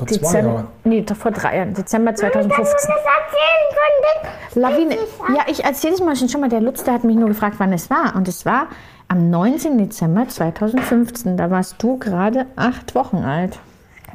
vor, 0.00 0.08
vor 0.08 0.18
zwei 0.18 0.38
Dezember. 0.38 0.52
Jahren. 0.54 0.68
Nee, 0.84 1.02
doch 1.02 1.16
vor 1.16 1.30
drei 1.30 1.56
Jahren. 1.56 1.74
Dezember 1.74 2.14
2015. 2.14 2.56
Das 2.56 2.84
erzählen 2.88 3.68
von 3.70 4.54
den. 4.54 4.62
Lawine. 4.62 4.96
Ja, 5.36 5.44
ich 5.46 5.64
erzähle 5.64 5.94
es 5.94 6.00
mal 6.00 6.16
schon, 6.16 6.28
schon 6.28 6.40
mal. 6.40 6.50
Der 6.50 6.60
Lutz, 6.60 6.84
der 6.84 6.94
hat 6.94 7.04
mich 7.04 7.16
nur 7.16 7.28
gefragt, 7.28 7.56
wann 7.58 7.72
es 7.72 7.90
war. 7.90 8.16
Und 8.16 8.28
es 8.28 8.44
war 8.44 8.66
am 9.08 9.30
19. 9.30 9.78
Dezember 9.78 10.26
2015. 10.28 11.36
Da 11.36 11.50
warst 11.50 11.82
du 11.82 11.98
gerade 11.98 12.46
acht 12.56 12.94
Wochen 12.94 13.18
alt. 13.18 13.58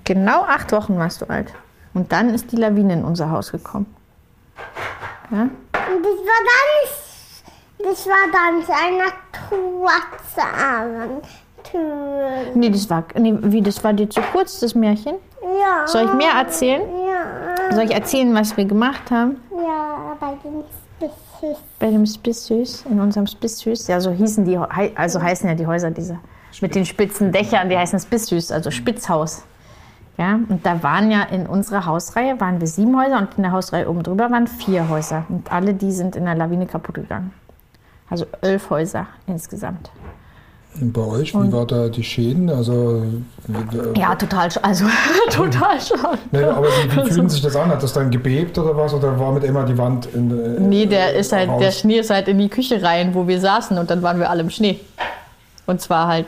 Genau 0.04 0.42
acht 0.44 0.72
Wochen 0.72 0.98
warst 0.98 1.22
du 1.22 1.30
alt. 1.30 1.54
Und 1.94 2.12
dann 2.12 2.30
ist 2.30 2.52
die 2.52 2.58
Lawine 2.58 2.94
in 2.94 3.06
unser 3.06 3.32
Haus 3.32 3.52
gekommen. 3.52 3.86
Ja? 5.32 5.42
Und 5.42 5.52
das 5.72 6.18
war 6.20 6.42
dann. 6.52 7.06
Das 7.78 8.08
war 8.08 8.16
dann 8.32 8.64
schwarze 8.64 10.42
Tür. 11.64 12.30
Nee, 12.54 12.70
das 12.70 12.90
war, 12.90 13.04
nee, 13.18 13.36
wie, 13.42 13.62
das 13.62 13.84
war 13.84 13.94
dir 13.94 14.10
zu 14.10 14.22
kurz, 14.22 14.60
das 14.60 14.76
Märchen? 14.76 15.16
Ja. 15.60 15.88
Soll 15.88 16.06
ich 16.06 16.14
mehr 16.14 16.32
erzählen? 16.38 16.82
Ja, 17.08 17.76
Soll 17.76 17.86
ich 17.86 17.94
erzählen, 17.94 18.34
was 18.34 18.56
wir 18.58 18.66
gemacht 18.66 19.12
haben? 19.12 19.38
ja, 19.52 20.16
bei 20.20 20.34
den 20.44 20.64
Spitzus. 20.64 21.64
Bei 21.80 21.92
dem 21.92 22.06
Spissüß, 22.06 22.86
in 22.90 23.00
unserem 23.00 23.28
Spissüß. 23.28 23.88
Ja, 23.88 24.00
so 24.00 24.12
hießen 24.12 24.46
die, 24.46 24.58
also 24.58 25.22
heißen 25.22 25.48
ja 25.48 25.56
die 25.56 25.68
Häuser 25.68 25.92
diese 25.92 26.20
mit 26.62 26.74
den 26.74 26.86
spitzen 26.86 27.34
Dächern, 27.34 27.68
die 27.68 27.78
heißen 27.78 28.00
Spissüß, 28.00 28.52
also 28.52 28.72
Spitzhaus. 28.72 29.44
Ja, 30.18 30.36
und 30.48 30.66
da 30.66 30.82
waren 30.82 31.12
ja 31.12 31.24
in 31.24 31.46
unserer 31.46 31.86
Hausreihe 31.86 32.40
waren 32.40 32.62
wir 32.62 32.68
sieben 32.68 32.98
Häuser 32.98 33.18
und 33.18 33.36
in 33.36 33.44
der 33.44 33.52
Hausreihe 33.52 33.90
oben 33.90 34.02
drüber 34.04 34.32
waren 34.32 34.48
vier 34.48 34.88
Häuser. 34.88 35.26
Und 35.28 35.52
alle 35.52 35.74
die 35.74 35.92
sind 35.92 36.16
in 36.16 36.24
der 36.24 36.36
Lawine 36.36 36.66
kaputt 36.66 36.96
gegangen. 36.96 37.34
Also 38.10 38.26
elf 38.42 38.70
Häuser 38.70 39.08
insgesamt. 39.28 39.92
Bei 40.82 41.02
euch, 41.02 41.34
wie 41.34 41.52
war 41.54 41.66
da 41.66 41.88
die 41.88 42.04
Schäden? 42.04 42.50
Also, 42.50 43.04
äh, 43.48 44.00
Ja, 44.00 44.14
total, 44.16 44.50
also 44.62 44.86
total 45.30 45.80
schade. 45.80 46.18
nee, 46.32 46.44
aber 46.44 46.68
wie, 46.68 46.92
wie 47.08 47.12
fühlen 47.12 47.30
sich 47.30 47.42
das 47.42 47.56
an? 47.56 47.70
Hat 47.70 47.82
das 47.82 47.94
dann 47.94 48.12
gebebt 48.12 48.58
oder 48.58 48.76
was? 48.76 48.94
Oder 48.94 49.18
war 49.20 49.32
mit 49.32 49.44
immer 49.46 49.64
die 49.64 49.78
Wand 49.78 50.08
in 50.14 50.32
äh, 50.32 50.60
Nee, 50.60 50.86
der 50.86 51.14
ist 51.14 51.32
halt, 51.32 51.50
raus? 51.50 51.62
der 51.62 51.72
Schnee 51.72 52.00
ist 52.00 52.10
halt 52.10 52.28
in 52.28 52.38
die 52.40 52.50
Küche 52.50 52.82
rein, 52.84 53.14
wo 53.16 53.28
wir 53.28 53.40
saßen 53.40 53.78
und 53.78 53.90
dann 53.90 54.02
waren 54.02 54.20
wir 54.20 54.30
alle 54.30 54.42
im 54.42 54.50
Schnee. 54.50 54.80
Und 55.66 55.80
zwar 55.82 56.08
halt 56.08 56.28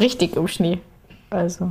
richtig 0.00 0.36
im 0.36 0.48
Schnee. 0.48 0.78
Also. 1.30 1.70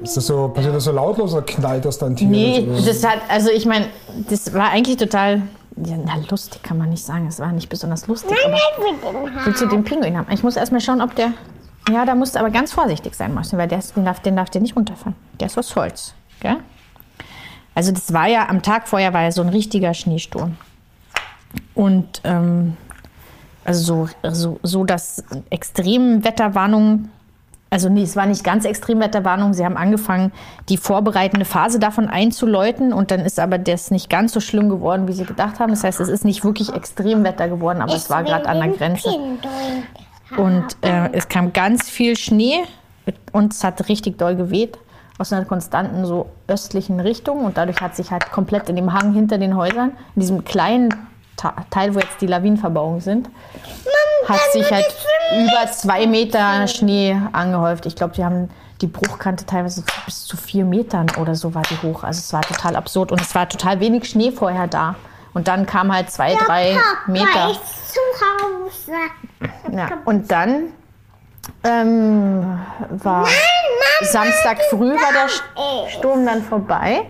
Ist 0.00 0.16
das 0.16 0.26
so, 0.26 0.48
passiert 0.48 0.74
das 0.76 0.84
so 0.84 0.92
lautlos 0.92 1.32
oder 1.32 1.42
knallt 1.42 1.84
das 1.84 1.98
dann 1.98 2.14
tierisch? 2.14 2.30
Nee, 2.36 2.68
das 2.86 3.04
hat, 3.04 3.18
also 3.28 3.50
ich 3.50 3.66
meine, 3.66 3.86
das 4.28 4.52
war 4.54 4.68
eigentlich 4.70 4.96
total, 4.96 5.42
ja, 5.84 5.96
na 6.04 6.16
lustig 6.30 6.62
kann 6.62 6.78
man 6.78 6.90
nicht 6.90 7.04
sagen, 7.04 7.26
es 7.26 7.38
war 7.40 7.52
nicht 7.52 7.68
besonders 7.68 8.06
lustig, 8.06 8.36
aber 8.44 8.56
willst 9.44 9.60
du 9.60 9.66
den 9.66 9.84
Pinguin 9.84 10.16
haben? 10.16 10.30
Ich 10.32 10.42
muss 10.42 10.56
erstmal 10.56 10.80
schauen, 10.80 11.00
ob 11.00 11.14
der, 11.14 11.32
ja, 11.90 12.04
da 12.04 12.14
musst 12.14 12.34
du 12.34 12.40
aber 12.40 12.50
ganz 12.50 12.72
vorsichtig 12.72 13.14
sein, 13.14 13.34
Martin, 13.34 13.58
weil 13.58 13.68
der, 13.68 13.78
ist- 13.78 13.96
den, 13.96 14.04
darf, 14.04 14.20
den 14.20 14.36
darf 14.36 14.50
der 14.50 14.60
nicht 14.60 14.76
runterfallen. 14.76 15.16
Der 15.40 15.46
ist 15.46 15.58
aus 15.58 15.74
Holz, 15.76 16.14
gell? 16.40 16.56
Also 17.74 17.92
das 17.92 18.12
war 18.12 18.26
ja, 18.26 18.48
am 18.48 18.62
Tag 18.62 18.88
vorher 18.88 19.12
war 19.14 19.22
ja 19.22 19.30
so 19.32 19.40
ein 19.42 19.48
richtiger 19.50 19.94
Schneesturm. 19.94 20.56
Und 21.74 22.20
ähm, 22.24 22.76
also 23.64 24.08
so, 24.24 24.30
so, 24.32 24.60
so 24.62 24.84
dass 24.84 25.22
Extremwetterwarnungen, 25.50 27.10
also 27.70 27.88
nee, 27.88 28.02
es 28.02 28.16
war 28.16 28.26
nicht 28.26 28.44
ganz 28.44 28.64
Extremwetterwarnung, 28.64 29.52
sie 29.52 29.64
haben 29.64 29.76
angefangen, 29.76 30.32
die 30.68 30.76
vorbereitende 30.76 31.44
Phase 31.44 31.78
davon 31.78 32.08
einzuläuten 32.08 32.92
und 32.92 33.10
dann 33.10 33.20
ist 33.20 33.38
aber 33.38 33.58
das 33.58 33.90
nicht 33.90 34.08
ganz 34.08 34.32
so 34.32 34.40
schlimm 34.40 34.68
geworden, 34.68 35.06
wie 35.06 35.12
sie 35.12 35.24
gedacht 35.24 35.60
haben. 35.60 35.70
Das 35.70 35.84
heißt, 35.84 36.00
es 36.00 36.08
ist 36.08 36.24
nicht 36.24 36.44
wirklich 36.44 36.72
Extremwetter 36.72 37.48
geworden, 37.48 37.82
aber 37.82 37.94
es 37.94 38.08
war 38.08 38.24
gerade 38.24 38.48
an 38.48 38.60
der 38.60 38.68
Grenze. 38.70 39.10
Und 40.36 40.76
äh, 40.82 41.10
es 41.12 41.28
kam 41.28 41.52
ganz 41.52 41.88
viel 41.88 42.16
Schnee 42.16 42.64
und 43.32 43.52
es 43.52 43.64
hat 43.64 43.88
richtig 43.88 44.18
doll 44.18 44.36
geweht 44.36 44.78
aus 45.18 45.32
einer 45.32 45.44
konstanten 45.44 46.06
so 46.06 46.30
östlichen 46.46 47.00
Richtung 47.00 47.44
und 47.44 47.56
dadurch 47.56 47.80
hat 47.80 47.96
sich 47.96 48.10
halt 48.10 48.30
komplett 48.30 48.68
in 48.68 48.76
dem 48.76 48.92
Hang 48.92 49.12
hinter 49.12 49.36
den 49.36 49.56
Häusern, 49.56 49.92
in 50.14 50.20
diesem 50.20 50.44
kleinen 50.44 50.94
Teil, 51.70 51.94
wo 51.94 51.98
jetzt 52.00 52.20
die 52.20 52.26
Lawinenverbauungen 52.26 53.00
sind, 53.00 53.30
hat 54.28 54.40
sich 54.52 54.70
halt 54.70 54.86
über 55.32 55.70
zwei 55.72 56.06
Meter 56.06 56.66
Schnee 56.68 57.16
angehäuft. 57.32 57.86
Ich 57.86 57.96
glaube, 57.96 58.14
die 58.14 58.24
haben 58.24 58.50
die 58.80 58.86
Bruchkante 58.86 59.44
teilweise 59.46 59.82
bis 60.04 60.24
zu 60.26 60.36
vier 60.36 60.64
Metern 60.64 61.06
oder 61.20 61.34
so 61.34 61.54
war 61.54 61.62
die 61.62 61.86
hoch. 61.86 62.04
Also 62.04 62.20
es 62.20 62.32
war 62.32 62.42
total 62.42 62.76
absurd 62.76 63.10
und 63.12 63.20
es 63.20 63.34
war 63.34 63.48
total 63.48 63.80
wenig 63.80 64.08
Schnee 64.08 64.30
vorher 64.30 64.66
da. 64.66 64.94
Und 65.34 65.48
dann 65.48 65.66
kam 65.66 65.92
halt 65.92 66.10
zwei, 66.10 66.34
drei 66.34 66.76
Meter. 67.06 67.26
Papa 67.26 67.50
ist 67.50 67.94
zu 67.94 68.00
Hause. 68.20 68.92
Ja, 69.76 69.88
und 70.04 70.30
dann 70.30 70.72
ähm, 71.64 72.60
war 72.90 73.26
Samstag 74.02 74.58
früh 74.70 74.90
war 74.94 75.12
der 75.12 75.28
St- 75.28 75.98
Sturm 75.98 76.24
dann 76.26 76.42
vorbei. 76.42 77.06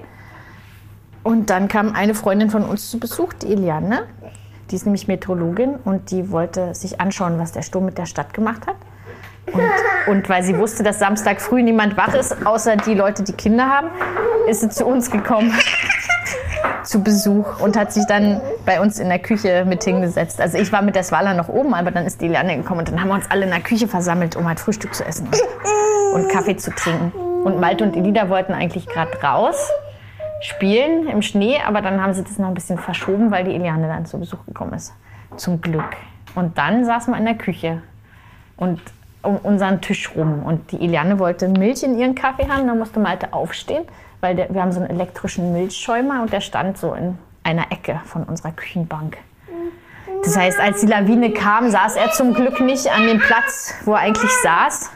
Und 1.29 1.51
dann 1.51 1.69
kam 1.69 1.95
eine 1.95 2.15
Freundin 2.15 2.49
von 2.49 2.65
uns 2.65 2.91
zu 2.91 2.99
Besuch, 2.99 3.35
die 3.35 3.53
Eliane. 3.53 4.07
Die 4.71 4.77
ist 4.77 4.87
nämlich 4.87 5.09
Meteorologin 5.09 5.75
und 5.85 6.11
die 6.11 6.31
wollte 6.31 6.75
sich 6.75 7.03
anschauen, 7.03 7.39
was 7.39 7.53
der 7.53 7.61
Sturm 7.61 7.85
mit 7.85 7.99
der 7.99 8.07
Stadt 8.07 8.33
gemacht 8.33 8.67
hat. 8.67 8.77
Und, 9.53 9.63
und 10.07 10.29
weil 10.31 10.43
sie 10.43 10.57
wusste, 10.57 10.83
dass 10.83 10.99
Samstag 10.99 11.43
früh 11.43 11.63
niemand 11.63 11.99
wach 11.99 12.15
ist, 12.15 12.47
außer 12.47 12.79
die 12.79 12.95
Leute, 12.95 13.25
die 13.25 13.35
Kinder 13.35 13.69
haben, 13.69 13.89
ist 14.49 14.63
sie 14.63 14.71
zu 14.71 14.87
uns 14.87 15.11
gekommen 15.11 15.53
zu 16.83 17.03
Besuch 17.03 17.61
und 17.61 17.77
hat 17.77 17.93
sich 17.93 18.07
dann 18.07 18.41
bei 18.65 18.81
uns 18.81 18.99
in 18.99 19.11
der 19.11 19.19
Küche 19.19 19.67
mit 19.67 19.85
hingesetzt. 19.85 20.41
Also 20.41 20.57
ich 20.57 20.73
war 20.73 20.81
mit 20.81 20.95
der 20.97 21.03
Swala 21.03 21.35
noch 21.35 21.51
oben, 21.51 21.75
aber 21.75 21.91
dann 21.91 22.07
ist 22.07 22.23
die 22.23 22.29
Liane 22.29 22.57
gekommen 22.57 22.79
und 22.81 22.89
dann 22.89 23.03
haben 23.03 23.09
wir 23.09 23.15
uns 23.17 23.31
alle 23.31 23.45
in 23.45 23.51
der 23.51 23.61
Küche 23.61 23.87
versammelt, 23.87 24.35
um 24.35 24.49
halt 24.49 24.61
Frühstück 24.61 24.95
zu 24.95 25.05
essen 25.05 25.29
und, 26.15 26.23
und 26.23 26.31
Kaffee 26.31 26.57
zu 26.57 26.71
trinken. 26.71 27.13
Und 27.45 27.61
Malte 27.61 27.85
und 27.85 27.95
Elida 27.99 28.31
wollten 28.31 28.55
eigentlich 28.55 28.87
gerade 28.87 29.11
raus 29.23 29.71
spielen 30.40 31.09
im 31.09 31.23
Schnee, 31.23 31.61
aber 31.66 31.83
dann 31.83 32.02
haben 32.02 32.14
sie 32.14 32.23
das 32.23 32.38
noch 32.38 32.49
ein 32.49 32.54
bisschen 32.54 32.78
verschoben, 32.78 33.30
weil 33.30 33.45
die 33.45 33.54
Eliane 33.54 33.88
dann 33.88 34.07
zu 34.07 34.18
Besuch 34.18 34.45
gekommen 34.47 34.75
ist. 34.75 34.95
Zum 35.37 35.61
Glück. 35.61 35.97
Und 36.35 36.59
dann 36.59 36.85
saßen 36.85 37.12
wir 37.12 37.18
in 37.18 37.25
der 37.25 37.35
Küche 37.35 37.83
und 38.57 38.80
um 39.23 39.37
unseren 39.38 39.80
Tisch 39.80 40.14
rum. 40.14 40.42
Und 40.45 40.71
die 40.73 40.80
Eliane 40.80 41.18
wollte 41.18 41.49
Milch 41.49 41.83
in 41.83 41.99
ihren 41.99 42.14
Kaffee 42.14 42.49
haben, 42.49 42.66
dann 42.66 42.78
musste 42.78 43.00
Malte 43.00 43.33
aufstehen, 43.33 43.85
weil 44.21 44.37
der, 44.37 44.52
wir 44.52 44.62
haben 44.62 44.73
so 44.73 44.80
einen 44.80 44.90
elektrischen 44.90 45.52
Milchschäumer 45.52 46.23
und 46.23 46.33
der 46.33 46.40
stand 46.40 46.78
so 46.78 46.95
in 46.95 47.18
einer 47.42 47.73
Ecke 47.73 48.00
von 48.04 48.25
unserer 48.25 48.52
Küchenbank. 48.52 49.18
Das 50.25 50.37
heißt, 50.37 50.59
als 50.59 50.80
die 50.80 50.87
Lawine 50.87 51.33
kam, 51.33 51.71
saß 51.71 51.97
er 51.97 52.11
zum 52.11 52.35
Glück 52.35 52.61
nicht 52.61 52.90
an 52.90 53.07
dem 53.07 53.18
Platz, 53.18 53.75
wo 53.85 53.92
er 53.92 54.00
eigentlich 54.00 54.30
saß, 54.42 54.90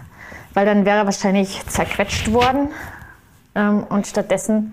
weil 0.55 0.67
dann 0.67 0.85
wäre 0.85 0.99
er 0.99 1.05
wahrscheinlich 1.05 1.65
zerquetscht 1.67 2.33
worden. 2.33 2.69
Ähm, 3.55 3.85
und 3.85 4.07
stattdessen 4.07 4.73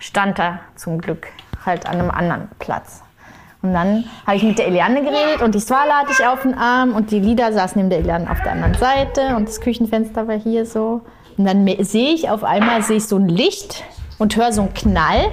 stand 0.00 0.38
er 0.38 0.58
zum 0.74 1.00
Glück 1.00 1.28
halt 1.64 1.86
an 1.86 2.00
einem 2.00 2.10
anderen 2.10 2.48
Platz. 2.58 3.02
Und 3.62 3.74
dann 3.74 4.04
habe 4.26 4.36
ich 4.38 4.42
mit 4.42 4.58
der 4.58 4.66
Eliane 4.66 5.02
geredet 5.02 5.42
und 5.42 5.54
die 5.54 5.60
Swala 5.60 6.00
hatte 6.00 6.12
ich 6.12 6.26
auf 6.26 6.42
den 6.42 6.54
Arm 6.54 6.94
und 6.94 7.10
die 7.10 7.20
Lida 7.20 7.52
saß 7.52 7.76
neben 7.76 7.90
der 7.90 7.98
Eliane 7.98 8.30
auf 8.30 8.40
der 8.42 8.52
anderen 8.52 8.74
Seite 8.74 9.36
und 9.36 9.48
das 9.48 9.60
Küchenfenster 9.60 10.26
war 10.26 10.38
hier 10.38 10.64
so. 10.64 11.02
Und 11.36 11.44
dann 11.44 11.66
sehe 11.84 12.14
ich 12.14 12.30
auf 12.30 12.42
einmal 12.42 12.82
sehe 12.82 12.96
ich 12.96 13.06
so 13.06 13.16
ein 13.16 13.28
Licht 13.28 13.84
und 14.18 14.34
höre 14.36 14.52
so 14.52 14.62
einen 14.62 14.74
Knall 14.74 15.26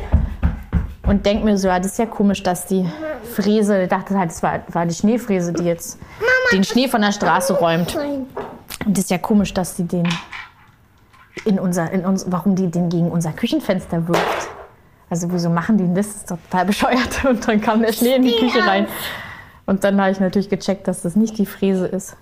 und 1.07 1.25
denke 1.25 1.45
mir 1.45 1.57
so, 1.57 1.69
ja, 1.69 1.79
das 1.79 1.93
ist 1.93 1.99
ja 1.99 2.05
komisch, 2.05 2.43
dass 2.43 2.65
die 2.65 2.85
Fräse, 3.33 3.83
ich 3.83 3.89
dachte 3.89 4.17
halt, 4.17 4.31
es 4.31 4.43
war, 4.43 4.59
war 4.73 4.85
die 4.85 4.93
Schneefräse, 4.93 5.53
die 5.53 5.63
jetzt 5.63 5.99
den 6.51 6.65
Schnee 6.65 6.89
von 6.89 7.01
der 7.01 7.13
Straße 7.13 7.53
räumt. 7.53 7.95
Und 8.85 8.97
das 8.97 9.05
ist 9.05 9.11
ja 9.11 9.17
komisch, 9.17 9.53
dass 9.53 9.75
die 9.75 9.83
den 9.83 10.07
in 11.45 11.59
unser, 11.59 11.91
in 11.91 12.05
uns, 12.05 12.25
warum 12.29 12.55
die 12.55 12.69
den 12.69 12.89
gegen 12.89 13.09
unser 13.09 13.31
Küchenfenster 13.31 14.07
wirft. 14.07 14.49
Also 15.09 15.31
wieso 15.31 15.49
machen 15.49 15.77
die 15.77 15.85
denn 15.85 15.95
das? 15.95 16.07
Das 16.07 16.15
ist 16.17 16.31
doch 16.31 16.37
total 16.49 16.65
bescheuert. 16.65 17.25
Und 17.29 17.47
dann 17.47 17.61
kam 17.61 17.81
der 17.81 17.93
Schnee 17.93 18.15
in 18.15 18.23
die 18.23 18.35
Küche 18.35 18.65
rein. 18.65 18.87
Und 19.65 19.83
dann 19.83 19.99
habe 19.99 20.11
ich 20.11 20.19
natürlich 20.19 20.49
gecheckt, 20.49 20.87
dass 20.87 21.01
das 21.01 21.15
nicht 21.15 21.37
die 21.37 21.45
Fräse 21.45 21.87
ist, 21.87 22.15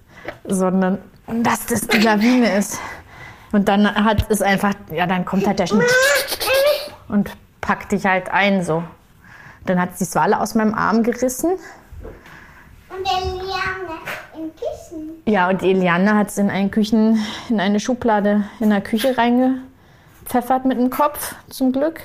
sondern 0.46 1.00
dass 1.28 1.66
das 1.66 1.88
die 1.88 2.00
Lawine 2.00 2.56
ist. 2.58 2.80
Und 3.52 3.68
dann 3.68 3.88
hat 4.04 4.30
es 4.30 4.42
einfach, 4.42 4.74
ja, 4.92 5.08
dann 5.08 5.26
kommt 5.26 5.48
halt 5.48 5.60
der 5.60 5.68
Schnee 5.68 5.84
und 7.08 7.32
packt 7.62 7.92
dich 7.92 8.06
halt 8.06 8.30
ein 8.32 8.64
so. 8.64 8.84
Dann 9.66 9.80
hat 9.80 9.98
sie 9.98 10.06
die 10.06 10.12
Swale 10.12 10.40
aus 10.40 10.56
meinem 10.56 10.74
Arm 10.74 11.04
gerissen. 11.04 11.52
Und 11.52 13.06
Eliane 13.06 14.00
im 14.36 14.52
Kissen. 14.56 15.10
Ja, 15.26 15.50
und 15.50 15.64
Eliane 15.64 16.16
hat 16.16 16.30
es 16.30 16.38
in, 16.38 16.50
einen 16.50 16.72
Küchen, 16.72 17.20
in 17.50 17.60
eine 17.60 17.80
Schublade 17.80 18.44
in 18.60 18.70
der 18.70 18.82
Küche 18.82 19.18
reingepfeffert 19.18 20.66
mit 20.66 20.78
dem 20.78 20.90
Kopf, 20.90 21.36
zum 21.50 21.72
Glück. 21.72 22.02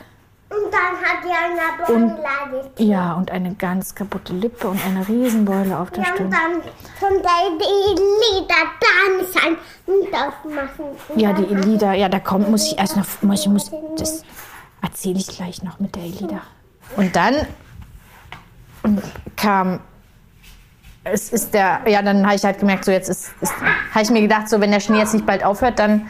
Und 0.51 0.73
dann 0.73 0.97
hat 1.01 1.23
die 1.25 1.29
eine 1.31 1.95
Und- 1.97 2.17
Blondlade. 2.17 2.71
Ja, 2.79 3.13
und 3.15 3.31
eine 3.31 3.55
ganz 3.55 3.95
kaputte 3.95 4.33
Lippe 4.33 4.69
und 4.69 4.81
eine 4.85 5.07
Riesenbeule 5.07 5.79
auf 5.79 5.91
der 5.93 6.03
Ja, 6.03 6.11
und 6.11 6.17
Stirn. 6.17 6.31
dann 6.31 6.53
konnte 6.99 7.29
die 7.61 8.01
Lieder 8.03 8.55
da 8.81 9.25
sein 9.33 9.57
und 9.87 10.13
aufmachen. 10.13 10.85
Und 11.09 11.21
Ja, 11.21 11.33
die 11.33 11.45
Elida, 11.55 11.93
ja, 11.95 12.09
da 12.09 12.19
kommt, 12.19 12.51
muss 12.51 12.67
ich 12.73 12.79
erst 12.79 12.97
noch, 12.97 13.07
muss, 13.23 13.41
ich 13.43 13.47
muss, 13.49 13.71
das 13.97 14.25
erzähle 14.83 15.19
ich 15.19 15.29
gleich 15.29 15.63
noch 15.63 15.79
mit 15.79 15.95
der 15.95 16.03
Elida. 16.03 16.41
Und 16.97 17.15
dann 17.15 17.47
kam, 19.37 19.79
es 21.05 21.31
ist 21.31 21.55
der, 21.55 21.81
ja, 21.87 22.03
dann 22.03 22.25
habe 22.27 22.35
ich 22.35 22.43
halt 22.45 22.59
gemerkt, 22.59 22.85
so 22.85 22.91
jetzt 22.91 23.09
ist, 23.09 23.31
ist 23.41 23.53
habe 23.95 24.03
ich 24.03 24.11
mir 24.11 24.23
gedacht, 24.23 24.49
so 24.49 24.61
wenn 24.61 24.71
der 24.73 24.81
Schnee 24.81 24.99
jetzt 24.99 25.15
nicht 25.15 25.27
bald 25.27 25.45
aufhört, 25.45 25.79
dann, 25.79 26.09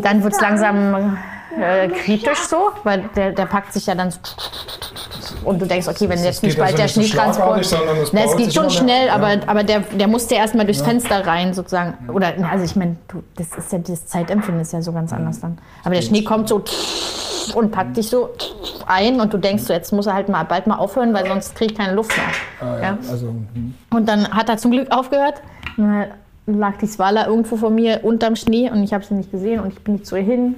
dann 0.00 0.22
wird 0.22 0.32
es 0.32 0.40
langsam 0.40 1.18
äh, 1.60 1.88
kritisch 1.88 2.40
so, 2.40 2.70
weil 2.84 3.08
der, 3.16 3.32
der 3.32 3.46
packt 3.46 3.72
sich 3.72 3.86
ja 3.86 3.94
dann 3.94 4.10
so 4.10 4.18
und 5.44 5.60
du 5.60 5.66
denkst, 5.66 5.88
okay, 5.88 6.08
wenn 6.08 6.22
jetzt 6.22 6.42
nicht 6.42 6.58
bald 6.58 6.72
also 6.72 6.82
der 6.82 6.88
Schneetransport. 6.88 7.60
es 7.60 8.12
Na, 8.12 8.22
es 8.24 8.36
geht 8.36 8.52
schon 8.52 8.70
schnell, 8.70 9.06
Ja. 9.06 9.14
aber, 9.14 9.36
aber 9.46 9.62
der, 9.62 9.80
der 9.80 10.08
musste 10.08 10.34
erstmal 10.34 10.66
durchs 10.66 10.82
Fenster 10.82 11.26
rein 11.26 11.54
sozusagen. 11.54 12.10
Oder 12.10 12.34
also 12.50 12.64
ich 12.64 12.76
meine, 12.76 12.96
das 13.36 13.46
ist 13.56 13.72
ja 13.72 13.78
das 13.78 14.06
Zeitempfinden 14.06 14.60
ist 14.60 14.72
ja 14.72 14.82
so 14.82 14.92
ganz 14.92 15.12
anders 15.12 15.40
dann. 15.40 15.58
Aber 15.84 15.94
der 15.94 16.02
Schnee 16.02 16.22
kommt 16.22 16.48
so 16.48 16.62
und 17.54 17.70
packt 17.70 17.96
dich 17.96 18.08
so 18.08 18.30
ein 18.86 19.20
und 19.20 19.32
du 19.32 19.38
denkst 19.38 19.64
so, 19.64 19.72
jetzt 19.72 19.92
muss 19.92 20.06
er 20.06 20.14
halt 20.14 20.28
mal 20.28 20.42
bald 20.44 20.66
mal 20.66 20.76
aufhören, 20.76 21.14
weil 21.14 21.26
sonst 21.26 21.54
kriege 21.54 21.72
ich 21.72 21.78
keine 21.78 21.94
Luft 21.94 22.12
mehr. 22.16 22.26
Ah, 22.60 22.76
ja. 22.76 22.82
Ja. 22.82 22.98
Also, 23.10 23.28
hm. 23.28 23.74
Und 23.90 24.08
dann 24.08 24.28
hat 24.28 24.48
er 24.48 24.58
zum 24.58 24.70
Glück 24.70 24.90
aufgehört. 24.90 25.40
Und 25.76 25.84
dann 25.84 26.58
lag 26.58 26.76
die 26.78 26.86
Swala 26.86 27.26
irgendwo 27.26 27.56
vor 27.56 27.70
mir 27.70 28.00
unterm 28.02 28.36
Schnee 28.36 28.70
und 28.70 28.82
ich 28.82 28.92
habe 28.92 29.04
sie 29.04 29.14
nicht 29.14 29.30
gesehen 29.30 29.60
und 29.60 29.72
ich 29.72 29.78
bin 29.80 29.94
nicht 29.94 30.06
zu 30.06 30.16
ihr 30.16 30.22
hin. 30.22 30.56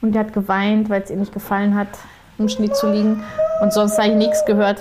Und 0.00 0.12
die 0.12 0.18
hat 0.18 0.32
geweint, 0.32 0.90
weil 0.90 1.02
es 1.02 1.10
ihr 1.10 1.16
nicht 1.16 1.32
gefallen 1.32 1.74
hat, 1.74 1.88
im 2.38 2.48
Schnee 2.48 2.70
zu 2.70 2.90
liegen. 2.90 3.24
Und 3.60 3.72
sonst 3.72 3.98
habe 3.98 4.08
ich 4.08 4.14
nichts 4.14 4.44
gehört. 4.44 4.80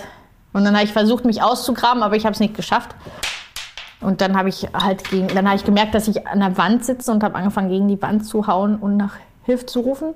Und 0.53 0.63
dann 0.63 0.75
habe 0.75 0.85
ich 0.85 0.93
versucht, 0.93 1.25
mich 1.25 1.41
auszugraben, 1.41 2.03
aber 2.03 2.15
ich 2.15 2.25
habe 2.25 2.33
es 2.33 2.39
nicht 2.39 2.55
geschafft. 2.55 2.95
Und 3.99 4.21
dann 4.21 4.37
habe 4.37 4.49
ich 4.49 4.67
halt 4.73 5.03
gegen, 5.09 5.27
dann 5.27 5.47
habe 5.47 5.55
ich 5.55 5.65
gemerkt, 5.65 5.95
dass 5.95 6.07
ich 6.07 6.27
an 6.27 6.39
der 6.39 6.57
Wand 6.57 6.85
sitze 6.85 7.11
und 7.11 7.23
habe 7.23 7.35
angefangen, 7.35 7.69
gegen 7.69 7.87
die 7.87 8.01
Wand 8.01 8.25
zu 8.25 8.45
hauen 8.47 8.75
und 8.75 8.95
nach 8.97 9.15
Hilfe 9.43 9.65
zu 9.65 9.79
rufen. 9.79 10.13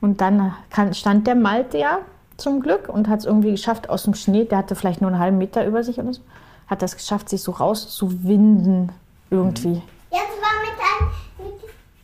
Und 0.00 0.20
dann 0.20 0.54
stand 0.92 1.26
der 1.26 1.34
Malte 1.34 1.78
ja 1.78 1.98
zum 2.36 2.60
Glück 2.60 2.88
und 2.88 3.08
hat 3.08 3.20
es 3.20 3.24
irgendwie 3.24 3.52
geschafft 3.52 3.88
aus 3.88 4.04
dem 4.04 4.14
Schnee. 4.14 4.44
Der 4.44 4.58
hatte 4.58 4.74
vielleicht 4.76 5.00
nur 5.00 5.10
einen 5.10 5.18
halben 5.18 5.38
Meter 5.38 5.66
über 5.66 5.82
sich 5.82 5.98
oder 5.98 6.12
so. 6.12 6.20
Hat 6.66 6.82
das 6.82 6.96
geschafft, 6.96 7.28
sich 7.28 7.42
so 7.42 7.52
rauszuwinden 7.52 8.92
irgendwie. 9.30 9.82
Jetzt 10.10 10.40
war 10.40 10.60
mit 10.60 10.78
einem, 10.80 11.54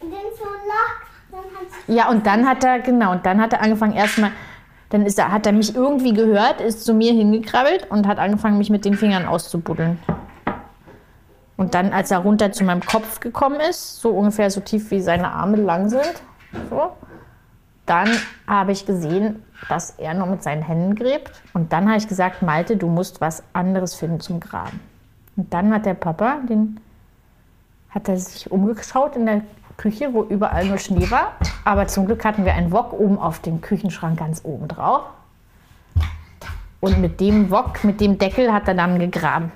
mit 0.03 0.13
dem 0.13 0.37
so 0.37 0.45
Loch, 0.45 0.97
dann 1.31 1.41
hat 1.41 1.80
Ja, 1.91 2.09
und 2.09 2.25
dann 2.25 2.47
hat 2.47 2.63
er, 2.63 2.79
genau, 2.79 3.11
und 3.11 3.27
dann 3.27 3.41
hat 3.41 3.53
er 3.53 3.63
angefangen 3.63 3.95
erstmal, 3.95 4.31
dann 4.91 5.05
ist 5.05 5.19
er, 5.19 5.33
hat 5.33 5.45
er 5.45 5.53
mich 5.53 5.75
irgendwie 5.75 6.13
gehört, 6.13 6.61
ist 6.61 6.85
zu 6.85 6.95
mir 6.95 7.13
hingekrabbelt 7.13 7.91
und 7.91 8.07
hat 8.07 8.21
angefangen, 8.21 8.59
mich 8.59 8.71
mit 8.71 8.85
den 8.85 8.95
Fingern 8.95 9.27
auszubuddeln. 9.27 9.99
Und 11.57 11.75
dann, 11.75 11.93
als 11.93 12.13
er 12.13 12.19
runter 12.19 12.53
zu 12.53 12.63
meinem 12.63 12.81
Kopf 12.81 13.19
gekommen 13.19 13.59
ist, 13.59 14.01
so 14.01 14.11
ungefähr 14.11 14.53
so 14.53 14.61
tief 14.61 14.93
wie 14.93 15.01
seine 15.01 15.33
Arme 15.33 15.57
lang 15.57 15.89
sind, 15.89 16.23
so, 16.71 16.93
dann 17.87 18.09
habe 18.47 18.71
ich 18.71 18.87
gesehen, 18.87 19.43
dass 19.69 19.91
er 19.99 20.15
nur 20.15 20.29
mit 20.29 20.45
seinen 20.45 20.63
Händen 20.63 20.95
gräbt. 20.95 21.43
Und 21.55 21.73
dann 21.73 21.89
habe 21.89 21.99
ich 21.99 22.07
gesagt, 22.07 22.41
Malte, 22.41 22.77
du 22.77 22.87
musst 22.87 23.21
was 23.21 23.43
anderes 23.53 23.97
finden 23.97 24.21
zum 24.21 24.39
Graben. 24.39 24.79
Und 25.35 25.53
dann 25.53 25.75
hat 25.75 25.87
der 25.87 25.95
Papa, 25.95 26.39
den 26.49 26.79
hat 27.91 28.09
er 28.09 28.17
sich 28.17 28.51
umgeschaut 28.53 29.17
in 29.17 29.27
der 29.27 29.43
Küche, 29.81 30.13
wo 30.13 30.23
überall 30.23 30.67
nur 30.67 30.77
Schnee 30.77 31.11
war. 31.11 31.33
Aber 31.65 31.87
zum 31.87 32.05
Glück 32.05 32.25
hatten 32.25 32.45
wir 32.45 32.53
einen 32.53 32.71
Wok 32.71 32.93
oben 32.93 33.19
auf 33.19 33.41
dem 33.41 33.63
Küchenschrank 33.63 34.19
ganz 34.19 34.43
oben 34.45 34.69
drauf. 34.69 35.05
Und 36.81 37.01
mit 37.01 37.19
dem 37.21 37.51
Wok, 37.51 37.83
mit 37.83 38.01
dem 38.01 38.19
Deckel 38.19 38.53
hat 38.53 38.69
er 38.69 38.75
dann 38.75 38.99
gegraben. 38.99 39.53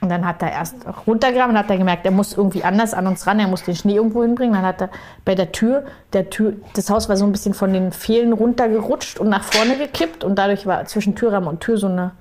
Und 0.00 0.08
dann 0.08 0.26
hat 0.26 0.42
er 0.42 0.50
erst 0.50 0.76
runtergegraben 1.06 1.52
und 1.52 1.58
hat 1.58 1.70
er 1.70 1.78
gemerkt, 1.78 2.04
er 2.06 2.10
muss 2.12 2.32
irgendwie 2.32 2.64
anders 2.64 2.92
an 2.92 3.06
uns 3.06 3.26
ran, 3.26 3.38
er 3.38 3.46
muss 3.46 3.62
den 3.62 3.76
Schnee 3.76 3.94
irgendwo 3.94 4.22
hinbringen. 4.22 4.54
Dann 4.54 4.64
hat 4.64 4.80
er 4.80 4.90
bei 5.24 5.34
der 5.34 5.52
Tür, 5.52 5.84
der 6.12 6.30
Tür, 6.30 6.54
das 6.74 6.90
Haus 6.90 7.08
war 7.08 7.16
so 7.16 7.24
ein 7.24 7.32
bisschen 7.32 7.54
von 7.54 7.72
den 7.72 7.92
Pfählen 7.92 8.32
runtergerutscht 8.32 9.20
und 9.20 9.28
nach 9.28 9.44
vorne 9.44 9.76
gekippt 9.76 10.24
und 10.24 10.36
dadurch 10.36 10.66
war 10.66 10.86
zwischen 10.86 11.14
Türrahmen 11.14 11.48
und 11.48 11.60
Tür 11.60 11.76
so 11.76 11.86
eine 11.86 12.12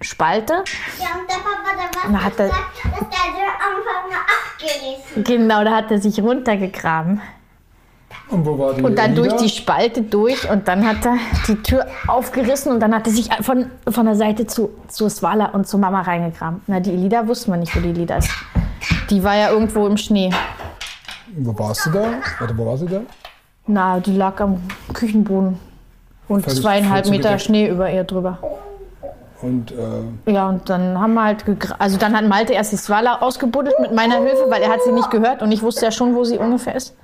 Spalte. 0.00 0.52
ja, 0.98 1.06
und 1.20 1.28
der 1.28 1.34
Papa, 1.36 1.70
der 1.76 1.88
was 1.94 2.10
Na, 2.10 2.24
hat 2.24 2.38
er- 2.38 2.46
gesagt, 2.48 2.64
dass 2.84 3.08
der 3.08 3.18
einfach 3.24 4.08
mal 4.08 4.20
abgerissen. 4.26 5.24
Genau, 5.24 5.64
da 5.64 5.70
hat 5.76 5.90
er 5.90 5.98
sich 6.00 6.20
runtergegraben. 6.22 7.20
Und 8.28 8.46
wo 8.46 8.56
war 8.58 8.74
die 8.74 8.82
Und 8.82 8.96
dann 8.96 9.12
Elida? 9.12 9.22
durch 9.28 9.42
die 9.42 9.48
Spalte 9.48 10.02
durch 10.02 10.48
und 10.48 10.68
dann 10.68 10.86
hat 10.86 11.04
er 11.04 11.16
die 11.48 11.56
Tür 11.62 11.86
aufgerissen 12.06 12.70
und 12.72 12.78
dann 12.80 12.94
hat 12.94 13.06
er 13.08 13.12
sich 13.12 13.28
von, 13.42 13.70
von 13.88 14.06
der 14.06 14.14
Seite 14.14 14.46
zu, 14.46 14.70
zu 14.88 15.08
Swala 15.08 15.46
und 15.46 15.66
zu 15.66 15.78
Mama 15.78 16.02
reingegraben. 16.02 16.60
Na, 16.68 16.78
die 16.78 16.90
Elida 16.92 17.26
wusste 17.26 17.50
man 17.50 17.60
nicht, 17.60 17.74
wo 17.74 17.80
die 17.80 17.88
Elida 17.90 18.16
ist. 18.18 18.30
Die 19.10 19.22
war 19.24 19.34
ja 19.36 19.50
irgendwo 19.50 19.86
im 19.86 19.96
Schnee. 19.96 20.30
Wo 21.36 21.58
warst 21.58 21.86
du 21.86 21.90
da? 21.90 22.12
Warte, 22.38 22.56
wo 22.56 22.66
war 22.66 22.76
sie 22.78 22.86
da? 22.86 23.00
Na, 23.66 23.98
die 23.98 24.16
lag 24.16 24.40
am 24.40 24.60
Küchenboden. 24.92 25.58
Und 26.28 26.44
Völlig 26.44 26.60
zweieinhalb 26.60 27.08
Meter. 27.08 27.36
Schnee 27.40 27.68
über 27.68 27.90
ihr 27.90 28.04
drüber. 28.04 28.38
Und 29.42 29.72
äh, 29.72 30.30
Ja, 30.32 30.48
und 30.48 30.68
dann 30.68 30.98
haben 30.98 31.14
wir 31.14 31.24
halt 31.24 31.44
Also 31.78 31.98
dann 31.98 32.16
hat 32.16 32.26
Malte 32.26 32.52
erst 32.52 32.72
die 32.72 32.76
Swala 32.76 33.20
ausgebuddelt 33.20 33.74
mit 33.80 33.94
meiner 33.94 34.16
Hilfe, 34.16 34.46
weil 34.48 34.62
er 34.62 34.70
hat 34.70 34.82
sie 34.84 34.92
nicht 34.92 35.10
gehört 35.10 35.42
und 35.42 35.50
ich 35.52 35.62
wusste 35.62 35.84
ja 35.86 35.90
schon, 35.90 36.14
wo 36.14 36.24
sie 36.24 36.38
ungefähr 36.38 36.74
ist. 36.74 36.96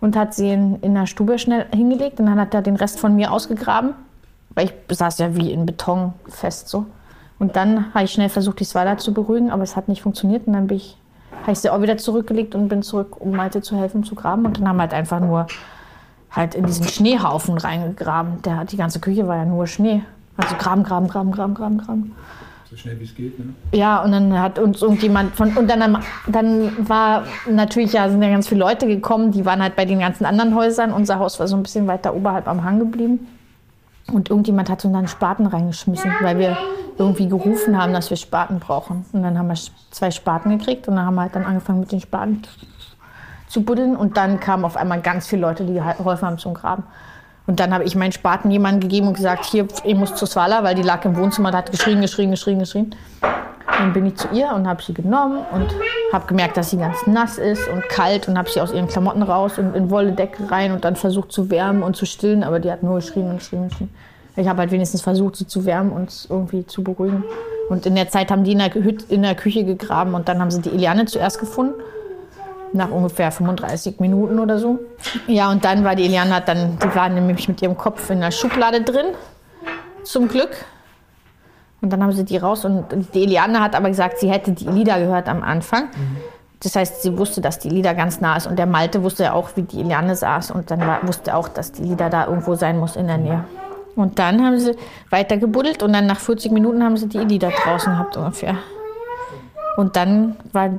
Und 0.00 0.16
hat 0.16 0.34
sie 0.34 0.52
in, 0.52 0.76
in 0.80 0.94
der 0.94 1.06
Stube 1.06 1.38
schnell 1.38 1.66
hingelegt 1.74 2.20
und 2.20 2.26
dann 2.26 2.40
hat 2.40 2.54
er 2.54 2.62
den 2.62 2.76
Rest 2.76 3.00
von 3.00 3.16
mir 3.16 3.32
ausgegraben. 3.32 3.94
Weil 4.54 4.66
ich 4.66 4.96
saß 4.96 5.18
ja 5.18 5.34
wie 5.34 5.52
in 5.52 5.66
Beton 5.66 6.12
fest 6.28 6.68
so. 6.68 6.86
Und 7.38 7.56
dann 7.56 7.92
habe 7.94 8.04
ich 8.04 8.12
schnell 8.12 8.28
versucht, 8.28 8.60
die 8.60 8.64
Swala 8.64 8.98
zu 8.98 9.14
beruhigen, 9.14 9.50
aber 9.50 9.62
es 9.62 9.76
hat 9.76 9.88
nicht 9.88 10.02
funktioniert. 10.02 10.46
Und 10.46 10.52
dann 10.54 10.66
bin 10.66 10.78
ich, 10.78 10.98
habe 11.42 11.52
ich 11.52 11.58
sie 11.60 11.70
auch 11.70 11.80
wieder 11.80 11.96
zurückgelegt 11.96 12.54
und 12.54 12.68
bin 12.68 12.82
zurück, 12.82 13.20
um 13.20 13.32
Malte 13.32 13.62
zu 13.62 13.76
helfen 13.76 14.04
zu 14.04 14.14
graben. 14.14 14.44
Und 14.44 14.58
dann 14.58 14.68
haben 14.68 14.76
wir 14.76 14.82
halt 14.82 14.94
einfach 14.94 15.20
nur 15.20 15.46
halt 16.30 16.54
in 16.54 16.66
diesen 16.66 16.86
Schneehaufen 16.86 17.56
reingegraben. 17.56 18.42
Der, 18.42 18.64
die 18.64 18.76
ganze 18.76 19.00
Küche 19.00 19.26
war 19.28 19.36
ja 19.36 19.44
nur 19.44 19.66
Schnee. 19.66 20.02
Also 20.38 20.54
graben, 20.56 20.84
graben, 20.84 21.08
graben, 21.08 21.32
graben, 21.32 21.54
graben, 21.54 21.78
graben. 21.78 22.14
so 22.70 22.76
schnell 22.76 22.98
wie 23.00 23.04
es 23.04 23.14
geht, 23.14 23.38
ne? 23.38 23.54
Ja, 23.72 24.02
und 24.02 24.12
dann 24.12 24.38
hat 24.40 24.58
uns 24.58 24.80
irgendjemand 24.80 25.34
von, 25.34 25.56
und 25.56 25.68
dann, 25.68 25.98
dann 26.28 26.88
war 26.88 27.24
natürlich, 27.50 27.92
ja, 27.92 28.08
sind 28.08 28.22
ja 28.22 28.30
ganz 28.30 28.48
viele 28.48 28.60
Leute 28.60 28.86
gekommen, 28.86 29.32
die 29.32 29.44
waren 29.44 29.60
halt 29.60 29.74
bei 29.74 29.84
den 29.84 29.98
ganzen 29.98 30.24
anderen 30.24 30.54
Häusern. 30.54 30.92
Unser 30.92 31.18
Haus 31.18 31.40
war 31.40 31.48
so 31.48 31.56
ein 31.56 31.64
bisschen 31.64 31.88
weiter 31.88 32.14
oberhalb 32.14 32.46
am 32.46 32.62
Hang 32.62 32.78
geblieben. 32.78 33.26
Und 34.12 34.30
irgendjemand 34.30 34.70
hat 34.70 34.84
uns 34.84 34.94
dann 34.94 35.08
Spaten 35.08 35.46
reingeschmissen, 35.46 36.10
weil 36.22 36.38
wir 36.38 36.56
irgendwie 36.96 37.28
gerufen 37.28 37.76
haben, 37.76 37.92
dass 37.92 38.08
wir 38.08 38.16
Spaten 38.16 38.58
brauchen. 38.58 39.04
Und 39.12 39.22
dann 39.22 39.36
haben 39.36 39.48
wir 39.48 39.58
zwei 39.90 40.10
Spaten 40.10 40.56
gekriegt 40.56 40.88
und 40.88 40.96
dann 40.96 41.04
haben 41.04 41.16
wir 41.16 41.22
halt 41.22 41.34
dann 41.34 41.44
angefangen 41.44 41.80
mit 41.80 41.92
den 41.92 42.00
Spaten 42.00 42.42
zu 43.48 43.62
buddeln. 43.62 43.96
Und 43.96 44.16
dann 44.16 44.40
kamen 44.40 44.64
auf 44.64 44.76
einmal 44.76 45.00
ganz 45.00 45.26
viele 45.26 45.42
Leute, 45.42 45.64
die 45.64 45.82
halt 45.82 45.98
geholfen 45.98 46.26
haben 46.26 46.38
zum 46.38 46.54
Graben. 46.54 46.84
Und 47.48 47.60
dann 47.60 47.72
habe 47.72 47.84
ich 47.84 47.96
meinen 47.96 48.12
Spaten 48.12 48.50
jemandem 48.50 48.82
gegeben 48.82 49.08
und 49.08 49.14
gesagt, 49.14 49.46
hier, 49.46 49.66
ich 49.82 49.94
muss 49.94 50.14
zur 50.14 50.28
Swala, 50.28 50.62
weil 50.64 50.74
die 50.74 50.82
lag 50.82 51.02
im 51.06 51.16
Wohnzimmer, 51.16 51.50
da 51.50 51.58
hat 51.58 51.70
geschrien, 51.70 52.02
geschrien, 52.02 52.30
geschrien, 52.30 52.58
geschrien. 52.58 52.94
Dann 53.66 53.94
bin 53.94 54.04
ich 54.04 54.16
zu 54.16 54.28
ihr 54.34 54.52
und 54.54 54.68
habe 54.68 54.82
sie 54.82 54.92
genommen 54.92 55.46
und 55.50 55.66
habe 56.12 56.26
gemerkt, 56.26 56.58
dass 56.58 56.70
sie 56.70 56.76
ganz 56.76 57.06
nass 57.06 57.38
ist 57.38 57.66
und 57.68 57.88
kalt 57.88 58.28
und 58.28 58.36
habe 58.36 58.50
sie 58.50 58.60
aus 58.60 58.70
ihren 58.70 58.86
Klamotten 58.86 59.22
raus 59.22 59.58
und 59.58 59.74
in 59.74 59.88
Wolledecke 59.88 60.50
rein 60.50 60.72
und 60.72 60.84
dann 60.84 60.94
versucht 60.94 61.32
zu 61.32 61.48
wärmen 61.48 61.82
und 61.82 61.96
zu 61.96 62.04
stillen, 62.04 62.44
aber 62.44 62.60
die 62.60 62.70
hat 62.70 62.82
nur 62.82 62.96
geschrien 62.96 63.30
und 63.30 63.38
geschrien 63.38 63.70
geschrien. 63.70 63.88
Ich 64.36 64.46
habe 64.46 64.58
halt 64.58 64.70
wenigstens 64.70 65.00
versucht, 65.00 65.36
sie 65.36 65.46
zu 65.46 65.64
wärmen 65.64 65.90
und 65.90 66.26
irgendwie 66.28 66.66
zu 66.66 66.84
beruhigen. 66.84 67.24
Und 67.70 67.86
in 67.86 67.94
der 67.94 68.10
Zeit 68.10 68.30
haben 68.30 68.44
die 68.44 68.52
in 68.52 68.58
der, 68.58 68.74
Hüt 68.74 69.04
in 69.04 69.22
der 69.22 69.34
Küche 69.34 69.64
gegraben 69.64 70.14
und 70.14 70.28
dann 70.28 70.38
haben 70.38 70.50
sie 70.50 70.60
die 70.60 70.70
Eliane 70.70 71.06
zuerst 71.06 71.40
gefunden 71.40 71.80
nach 72.72 72.90
ungefähr 72.90 73.30
35 73.30 74.00
Minuten 74.00 74.38
oder 74.38 74.58
so. 74.58 74.78
Ja, 75.26 75.50
und 75.50 75.64
dann 75.64 75.84
war 75.84 75.96
die 75.96 76.04
Eliane 76.04 76.34
hat 76.34 76.48
dann, 76.48 76.78
die 76.78 76.94
war 76.94 77.08
nämlich 77.08 77.48
mit 77.48 77.62
ihrem 77.62 77.76
Kopf 77.76 78.10
in 78.10 78.20
der 78.20 78.30
Schublade 78.30 78.82
drin, 78.82 79.06
zum 80.04 80.28
Glück. 80.28 80.50
Und 81.80 81.92
dann 81.92 82.02
haben 82.02 82.12
sie 82.12 82.24
die 82.24 82.36
raus 82.36 82.64
und 82.64 82.86
die 83.14 83.22
Eliane 83.22 83.60
hat 83.60 83.76
aber 83.76 83.88
gesagt, 83.88 84.18
sie 84.18 84.30
hätte 84.30 84.52
die 84.52 84.66
Elida 84.66 84.98
gehört 84.98 85.28
am 85.28 85.42
Anfang. 85.42 85.88
Das 86.60 86.74
heißt, 86.74 87.02
sie 87.02 87.16
wusste, 87.16 87.40
dass 87.40 87.60
die 87.60 87.68
Elida 87.68 87.92
ganz 87.92 88.20
nah 88.20 88.36
ist 88.36 88.48
und 88.48 88.58
der 88.58 88.66
Malte 88.66 89.04
wusste 89.04 89.24
ja 89.24 89.32
auch, 89.32 89.50
wie 89.54 89.62
die 89.62 89.80
Eliane 89.80 90.16
saß 90.16 90.50
und 90.50 90.72
dann 90.72 90.80
war, 90.80 91.06
wusste 91.06 91.36
auch, 91.36 91.46
dass 91.48 91.70
die 91.70 91.82
Elida 91.82 92.08
da 92.08 92.26
irgendwo 92.26 92.56
sein 92.56 92.78
muss 92.78 92.96
in 92.96 93.06
der 93.06 93.18
Nähe. 93.18 93.44
Und 93.94 94.18
dann 94.18 94.44
haben 94.44 94.58
sie 94.58 94.76
weiter 95.10 95.36
gebuddelt 95.36 95.82
und 95.82 95.92
dann 95.92 96.06
nach 96.06 96.18
40 96.18 96.50
Minuten 96.50 96.82
haben 96.82 96.96
sie 96.96 97.08
die 97.08 97.18
Elida 97.18 97.50
draußen 97.50 97.92
gehabt 97.92 98.16
ungefähr. 98.16 98.56
Und 99.76 99.94
dann 99.94 100.36
war, 100.52 100.70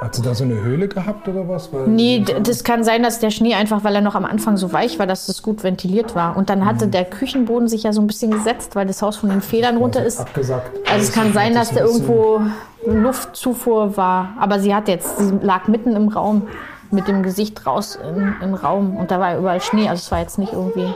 Hat 0.00 0.14
sie 0.14 0.22
da 0.22 0.34
so 0.34 0.44
eine 0.44 0.60
Höhle 0.62 0.88
gehabt 0.88 1.26
oder 1.26 1.48
was? 1.48 1.72
Weil 1.72 1.88
Nee, 1.88 2.24
das 2.42 2.64
kann 2.64 2.84
sein, 2.84 3.02
dass 3.02 3.18
der 3.18 3.30
Schnee 3.30 3.54
einfach, 3.54 3.82
weil 3.82 3.94
er 3.94 4.02
noch 4.02 4.14
am 4.14 4.24
Anfang 4.24 4.56
so 4.56 4.72
weich 4.72 4.98
war, 4.98 5.06
dass 5.06 5.26
das 5.26 5.42
gut 5.42 5.62
ventiliert 5.62 6.14
war. 6.14 6.36
Und 6.36 6.50
dann 6.50 6.66
hatte 6.66 6.88
der 6.88 7.04
Küchenboden 7.04 7.66
sich 7.68 7.84
ja 7.84 7.92
so 7.92 8.00
ein 8.02 8.06
bisschen 8.06 8.30
gesetzt, 8.30 8.76
weil 8.76 8.86
das 8.86 9.00
Haus 9.00 9.16
von 9.16 9.30
den 9.30 9.40
Federn 9.40 9.78
runter 9.78 10.04
ist. 10.04 10.20
Abgesackt. 10.20 10.70
Also 10.88 11.02
es 11.02 11.12
kann 11.12 11.32
sein, 11.32 11.54
dass 11.54 11.70
da 11.72 11.80
irgendwo 11.80 12.40
Luftzufuhr 12.86 13.96
war. 13.96 14.34
Aber 14.38 14.60
sie 14.60 14.74
hat 14.74 14.88
jetzt, 14.88 15.18
sie 15.18 15.38
lag 15.40 15.66
mitten 15.68 15.96
im 15.96 16.08
Raum 16.08 16.48
mit 16.90 17.08
dem 17.08 17.22
Gesicht 17.22 17.66
raus 17.66 17.98
in 18.16 18.34
den 18.40 18.54
Raum. 18.54 18.96
Und 18.96 19.10
da 19.10 19.18
war 19.18 19.38
überall 19.38 19.60
Schnee. 19.60 19.88
Also 19.88 20.00
es 20.00 20.10
war 20.10 20.20
jetzt 20.20 20.38
nicht 20.38 20.52
irgendwie. 20.52 20.92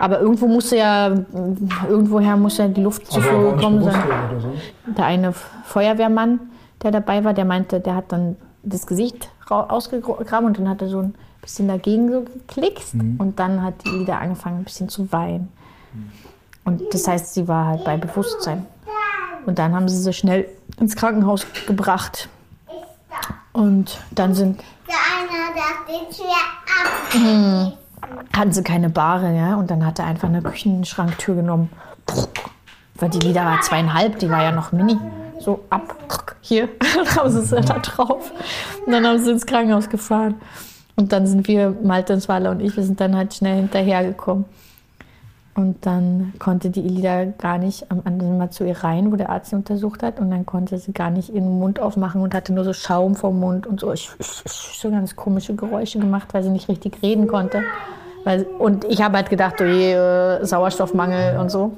Aber 0.00 0.20
irgendwo 0.20 0.46
musste 0.46 0.78
ja, 0.78 1.12
irgendwoher 1.88 2.36
muss 2.36 2.56
ja 2.56 2.66
die 2.68 2.82
Luftzufuhr 2.82 3.54
gekommen 3.54 3.84
sein. 3.84 4.02
Der 4.96 5.04
eine 5.04 5.34
Feuerwehrmann, 5.64 6.40
der 6.82 6.90
dabei 6.90 7.24
war, 7.24 7.34
der 7.34 7.44
meinte, 7.44 7.80
der 7.80 7.94
hat 7.94 8.12
dann 8.12 8.36
das 8.62 8.86
Gesicht 8.86 9.30
ra- 9.48 9.64
ausgegraben 9.68 10.46
und 10.46 10.58
dann 10.58 10.68
hat 10.68 10.82
er 10.82 10.88
so 10.88 11.00
ein 11.00 11.14
bisschen 11.42 11.68
dagegen 11.68 12.12
so 12.12 12.22
geklickst 12.22 12.94
und 12.94 13.38
dann 13.38 13.62
hat 13.62 13.74
die 13.84 14.00
wieder 14.00 14.20
angefangen 14.20 14.58
ein 14.58 14.64
bisschen 14.64 14.88
zu 14.88 15.10
weinen. 15.12 15.50
Und 16.64 16.82
das 16.92 17.08
heißt, 17.08 17.34
sie 17.34 17.48
war 17.48 17.66
halt 17.66 17.84
bei 17.84 17.96
Bewusstsein. 17.96 18.66
Und 19.46 19.58
dann 19.58 19.74
haben 19.74 19.88
sie 19.88 19.96
sie 19.96 20.12
schnell 20.12 20.46
ins 20.78 20.94
Krankenhaus 20.94 21.46
gebracht. 21.66 22.28
Und 23.52 23.98
dann 24.10 24.34
sind, 24.34 24.60
Der 24.86 24.94
eine 24.94 26.12
schwer 26.12 26.26
ab. 27.72 27.72
hatten 28.36 28.52
sie 28.52 28.62
keine 28.62 28.90
Bahre, 28.90 29.34
ja, 29.34 29.54
und 29.56 29.70
dann 29.70 29.84
hat 29.84 29.98
er 29.98 30.04
einfach 30.04 30.28
eine 30.28 30.42
Küchenschranktür 30.42 31.34
genommen. 31.36 31.70
Weil 32.96 33.08
die 33.08 33.18
Lieder 33.20 33.44
war 33.44 33.60
zweieinhalb, 33.62 34.18
die 34.18 34.30
war 34.30 34.42
ja 34.42 34.52
noch 34.52 34.72
mini. 34.72 34.98
So 35.40 35.60
ab, 35.70 35.96
hier, 36.42 36.68
dann 36.94 37.16
haben 37.16 37.30
sie 37.30 37.40
es 37.40 37.66
da 37.66 37.78
drauf. 37.78 38.30
Und 38.84 38.92
dann 38.92 39.06
haben 39.06 39.18
sie 39.18 39.30
ins 39.30 39.46
Krankenhaus 39.46 39.88
gefahren. 39.88 40.34
Und 40.96 41.12
dann 41.12 41.26
sind 41.26 41.48
wir, 41.48 41.74
Malte 41.82 42.12
und 42.12 42.20
Swala 42.20 42.50
und 42.50 42.60
ich, 42.60 42.76
wir 42.76 42.84
sind 42.84 43.00
dann 43.00 43.16
halt 43.16 43.32
schnell 43.32 43.56
hinterhergekommen. 43.56 44.44
Und 45.54 45.84
dann 45.84 46.34
konnte 46.38 46.70
die 46.70 46.84
Elida 46.84 47.24
gar 47.24 47.58
nicht 47.58 47.90
am 47.90 48.02
anderen 48.04 48.38
Mal 48.38 48.50
zu 48.50 48.64
ihr 48.64 48.76
rein, 48.84 49.10
wo 49.10 49.16
der 49.16 49.30
Arzt 49.30 49.50
sie 49.50 49.56
untersucht 49.56 50.02
hat. 50.02 50.20
Und 50.20 50.30
dann 50.30 50.46
konnte 50.46 50.78
sie 50.78 50.92
gar 50.92 51.10
nicht 51.10 51.30
ihren 51.30 51.58
Mund 51.58 51.80
aufmachen 51.80 52.20
und 52.20 52.34
hatte 52.34 52.52
nur 52.52 52.64
so 52.64 52.72
Schaum 52.72 53.14
vom 53.14 53.40
Mund 53.40 53.66
und 53.66 53.80
so, 53.80 53.92
so 53.94 54.90
ganz 54.90 55.16
komische 55.16 55.54
Geräusche 55.54 55.98
gemacht, 55.98 56.28
weil 56.32 56.42
sie 56.42 56.50
nicht 56.50 56.68
richtig 56.68 57.02
reden 57.02 57.26
konnte. 57.26 57.62
Weil, 58.24 58.44
und 58.58 58.84
ich 58.84 59.02
habe 59.02 59.16
halt 59.16 59.30
gedacht, 59.30 59.60
oh 59.60 59.64
je, 59.64 59.92
äh, 59.92 60.44
Sauerstoffmangel 60.44 61.38
und 61.38 61.50
so. 61.50 61.72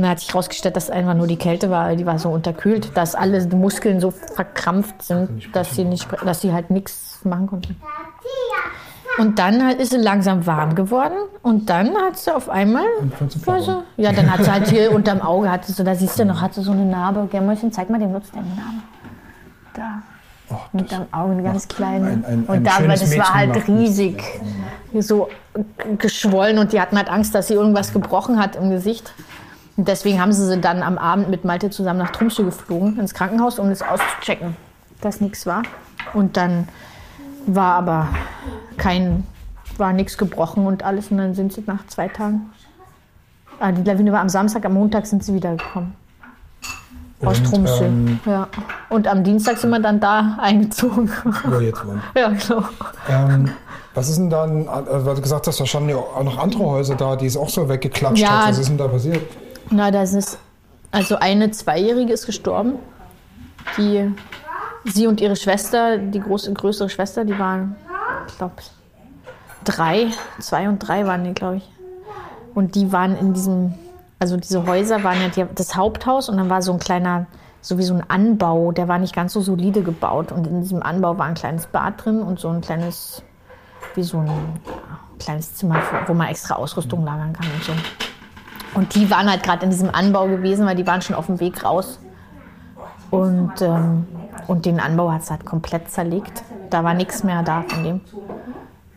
Und 0.00 0.04
dann 0.04 0.12
hat 0.12 0.20
sich 0.20 0.28
herausgestellt, 0.32 0.76
dass 0.76 0.84
es 0.84 0.90
einfach 0.90 1.12
nur 1.12 1.26
die 1.26 1.36
Kälte 1.36 1.68
war, 1.68 1.94
die 1.94 2.06
war 2.06 2.18
so 2.18 2.30
unterkühlt, 2.30 2.96
dass 2.96 3.14
alle 3.14 3.44
Muskeln 3.54 4.00
so 4.00 4.10
verkrampft 4.10 5.02
sind, 5.02 5.54
dass 5.54 5.74
sie, 5.74 5.84
nicht, 5.84 6.08
dass 6.24 6.40
sie 6.40 6.54
halt 6.54 6.70
nichts 6.70 7.18
machen 7.22 7.46
konnten. 7.48 7.76
Und 9.18 9.38
dann 9.38 9.62
halt 9.62 9.78
ist 9.78 9.90
sie 9.90 9.98
langsam 9.98 10.46
warm 10.46 10.74
geworden 10.74 11.12
und 11.42 11.68
dann 11.68 11.94
hat 11.96 12.16
sie 12.16 12.34
auf 12.34 12.48
einmal, 12.48 12.84
fängt 13.18 13.32
sie 13.32 13.46
war 13.46 13.60
so, 13.60 13.82
ja, 13.98 14.10
dann 14.12 14.32
hat 14.32 14.42
sie 14.42 14.50
halt 14.50 14.68
hier 14.70 14.90
unterm 14.94 15.20
Auge, 15.20 15.50
hatte 15.50 15.70
so, 15.70 15.84
da 15.84 15.94
siehst 15.94 16.18
du 16.18 16.24
noch, 16.24 16.40
hatte 16.40 16.62
so 16.62 16.72
eine 16.72 16.86
Narbe. 16.86 17.28
Gernmäuschen, 17.30 17.70
zeig 17.72 17.90
mal 17.90 17.98
den 18.00 18.14
Lutz, 18.14 18.30
deine 18.30 18.46
Narbe. 18.46 18.80
Da. 19.74 20.56
Unterm 20.72 21.06
Auge, 21.12 21.32
eine 21.32 21.42
ganz 21.42 21.68
kleine. 21.68 22.06
ein- 22.06 22.24
ein- 22.24 22.44
ein 22.48 22.56
und 22.58 22.64
da, 22.66 22.80
das 22.80 23.18
war 23.18 23.34
halt 23.34 23.68
riesig, 23.68 24.24
so 24.98 25.28
geschwollen 25.98 26.56
und 26.58 26.72
die 26.72 26.80
hatten 26.80 26.96
halt 26.96 27.10
Angst, 27.10 27.34
dass 27.34 27.48
sie 27.48 27.54
irgendwas 27.54 27.92
gebrochen 27.92 28.40
hat 28.40 28.56
im 28.56 28.70
Gesicht. 28.70 29.12
Und 29.80 29.88
deswegen 29.88 30.20
haben 30.20 30.30
sie 30.34 30.44
sie 30.46 30.60
dann 30.60 30.82
am 30.82 30.98
Abend 30.98 31.30
mit 31.30 31.46
Malte 31.46 31.70
zusammen 31.70 32.00
nach 32.00 32.10
Tromsø 32.10 32.44
geflogen, 32.44 33.00
ins 33.00 33.14
Krankenhaus, 33.14 33.58
um 33.58 33.70
das 33.70 33.80
auszuchecken, 33.80 34.54
dass 35.00 35.22
nichts 35.22 35.46
war. 35.46 35.62
Und 36.12 36.36
dann 36.36 36.68
war 37.46 37.76
aber 37.76 38.08
kein, 38.76 39.26
war 39.78 39.94
nichts 39.94 40.18
gebrochen 40.18 40.66
und 40.66 40.82
alles. 40.82 41.10
Und 41.10 41.16
dann 41.16 41.32
sind 41.32 41.54
sie 41.54 41.64
nach 41.66 41.86
zwei 41.86 42.08
Tagen. 42.08 42.50
Ah, 43.58 43.72
die 43.72 43.82
Lawine 43.82 44.12
war 44.12 44.20
am 44.20 44.28
Samstag, 44.28 44.66
am 44.66 44.74
Montag 44.74 45.06
sind 45.06 45.24
sie 45.24 45.32
wiedergekommen. 45.32 45.94
Aus 47.24 47.38
Und, 47.38 47.44
Tromsø. 47.46 47.84
ähm, 47.86 48.20
ja. 48.26 48.48
Und 48.90 49.08
am 49.08 49.24
Dienstag 49.24 49.56
sind 49.56 49.70
wir 49.70 49.80
dann 49.80 49.98
da 49.98 50.36
eingezogen. 50.42 51.10
Wo 51.46 51.58
jetzt 51.58 51.86
wohnt. 51.86 52.02
ja, 52.14 52.28
genau. 52.28 52.64
Ähm, 53.08 53.50
was 53.94 54.10
ist 54.10 54.18
denn 54.18 54.28
dann, 54.28 54.66
äh, 54.66 55.06
weil 55.06 55.14
du 55.14 55.22
gesagt 55.22 55.46
hast, 55.46 55.58
da 55.58 55.64
standen 55.64 55.88
ja 55.88 55.96
auch 55.96 56.22
noch 56.22 56.36
andere 56.36 56.64
Häuser 56.66 56.96
da, 56.96 57.16
die 57.16 57.24
es 57.24 57.38
auch 57.38 57.48
so 57.48 57.66
weggeklatscht 57.66 58.18
Ja. 58.22 58.40
hat. 58.42 58.48
Was 58.50 58.58
ist 58.58 58.68
denn 58.68 58.76
da 58.76 58.86
passiert? 58.86 59.22
Na, 59.70 59.90
das 59.90 60.14
ist. 60.14 60.38
Also 60.90 61.16
eine 61.16 61.52
Zweijährige 61.52 62.12
ist 62.12 62.26
gestorben. 62.26 62.74
Die, 63.76 64.12
sie 64.84 65.06
und 65.06 65.20
ihre 65.20 65.36
Schwester, 65.36 65.98
die 65.98 66.18
große, 66.18 66.52
größere 66.52 66.90
Schwester, 66.90 67.24
die 67.24 67.38
waren, 67.38 67.76
ich 68.26 68.36
glaube, 68.36 68.54
drei, 69.64 70.08
zwei 70.40 70.68
und 70.68 70.80
drei 70.80 71.06
waren 71.06 71.22
die, 71.22 71.32
glaube 71.32 71.58
ich. 71.58 71.70
Und 72.54 72.74
die 72.74 72.90
waren 72.90 73.16
in 73.16 73.32
diesem, 73.32 73.74
also 74.18 74.36
diese 74.36 74.66
Häuser 74.66 75.04
waren 75.04 75.20
ja 75.20 75.28
die, 75.28 75.54
das 75.54 75.76
Haupthaus 75.76 76.28
und 76.28 76.38
dann 76.38 76.50
war 76.50 76.62
so 76.62 76.72
ein 76.72 76.80
kleiner, 76.80 77.26
so 77.60 77.78
wie 77.78 77.84
so 77.84 77.94
ein 77.94 78.02
Anbau, 78.08 78.72
der 78.72 78.88
war 78.88 78.98
nicht 78.98 79.14
ganz 79.14 79.32
so 79.32 79.40
solide 79.40 79.82
gebaut. 79.82 80.32
Und 80.32 80.48
in 80.48 80.62
diesem 80.62 80.82
Anbau 80.82 81.16
war 81.16 81.26
ein 81.26 81.34
kleines 81.34 81.66
Bad 81.66 82.04
drin 82.04 82.20
und 82.20 82.40
so 82.40 82.48
ein 82.48 82.60
kleines, 82.60 83.22
wie 83.94 84.02
so 84.02 84.18
ein 84.18 84.26
ja, 84.26 84.98
kleines 85.20 85.54
Zimmer, 85.54 85.80
wo 86.08 86.14
man 86.14 86.26
extra 86.26 86.56
Ausrüstung 86.56 87.04
lagern 87.04 87.32
kann 87.32 87.46
und 87.54 87.62
so. 87.62 87.72
Und 88.74 88.94
die 88.94 89.10
waren 89.10 89.28
halt 89.28 89.42
gerade 89.42 89.64
in 89.64 89.70
diesem 89.70 89.90
Anbau 89.90 90.26
gewesen, 90.26 90.66
weil 90.66 90.76
die 90.76 90.86
waren 90.86 91.02
schon 91.02 91.16
auf 91.16 91.26
dem 91.26 91.40
Weg 91.40 91.64
raus. 91.64 91.98
Und, 93.10 93.60
ähm, 93.60 94.06
und 94.46 94.66
den 94.66 94.78
Anbau 94.78 95.10
hat 95.10 95.22
es 95.22 95.30
halt 95.30 95.44
komplett 95.44 95.90
zerlegt. 95.90 96.44
Da 96.70 96.84
war 96.84 96.94
nichts 96.94 97.24
mehr 97.24 97.42
da 97.42 97.62
von 97.62 97.82
dem. 97.82 98.00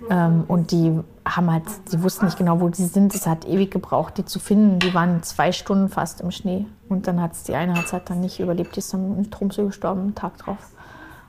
Ähm, 0.10 0.44
und 0.48 0.72
die 0.72 1.00
haben 1.26 1.52
halt, 1.52 1.64
die 1.92 2.04
wussten 2.04 2.26
nicht 2.26 2.38
genau, 2.38 2.60
wo 2.62 2.70
die 2.70 2.84
sind. 2.84 3.16
Es 3.16 3.26
hat 3.26 3.46
ewig 3.46 3.72
gebraucht, 3.72 4.18
die 4.18 4.26
zu 4.26 4.40
finden. 4.40 4.80
Die 4.80 4.94
waren 4.94 5.24
zwei 5.24 5.52
Stunden 5.52 5.90
fast 5.90 6.22
im 6.22 6.30
Schnee. 6.30 6.68
Und 6.90 7.08
dann 7.08 7.22
hat 7.22 7.34
es 7.34 7.44
die 7.44 7.56
eine 7.56 7.76
hat's 7.76 7.94
halt 7.94 8.10
dann 8.10 8.20
nicht 8.20 8.40
überlebt, 8.40 8.76
die 8.76 8.80
ist 8.80 8.94
dann 8.94 9.18
in 9.18 9.32
Tromsø 9.32 9.66
gestorben, 9.66 10.02
einen 10.02 10.16
Tag 10.16 10.38
drauf. 10.38 10.70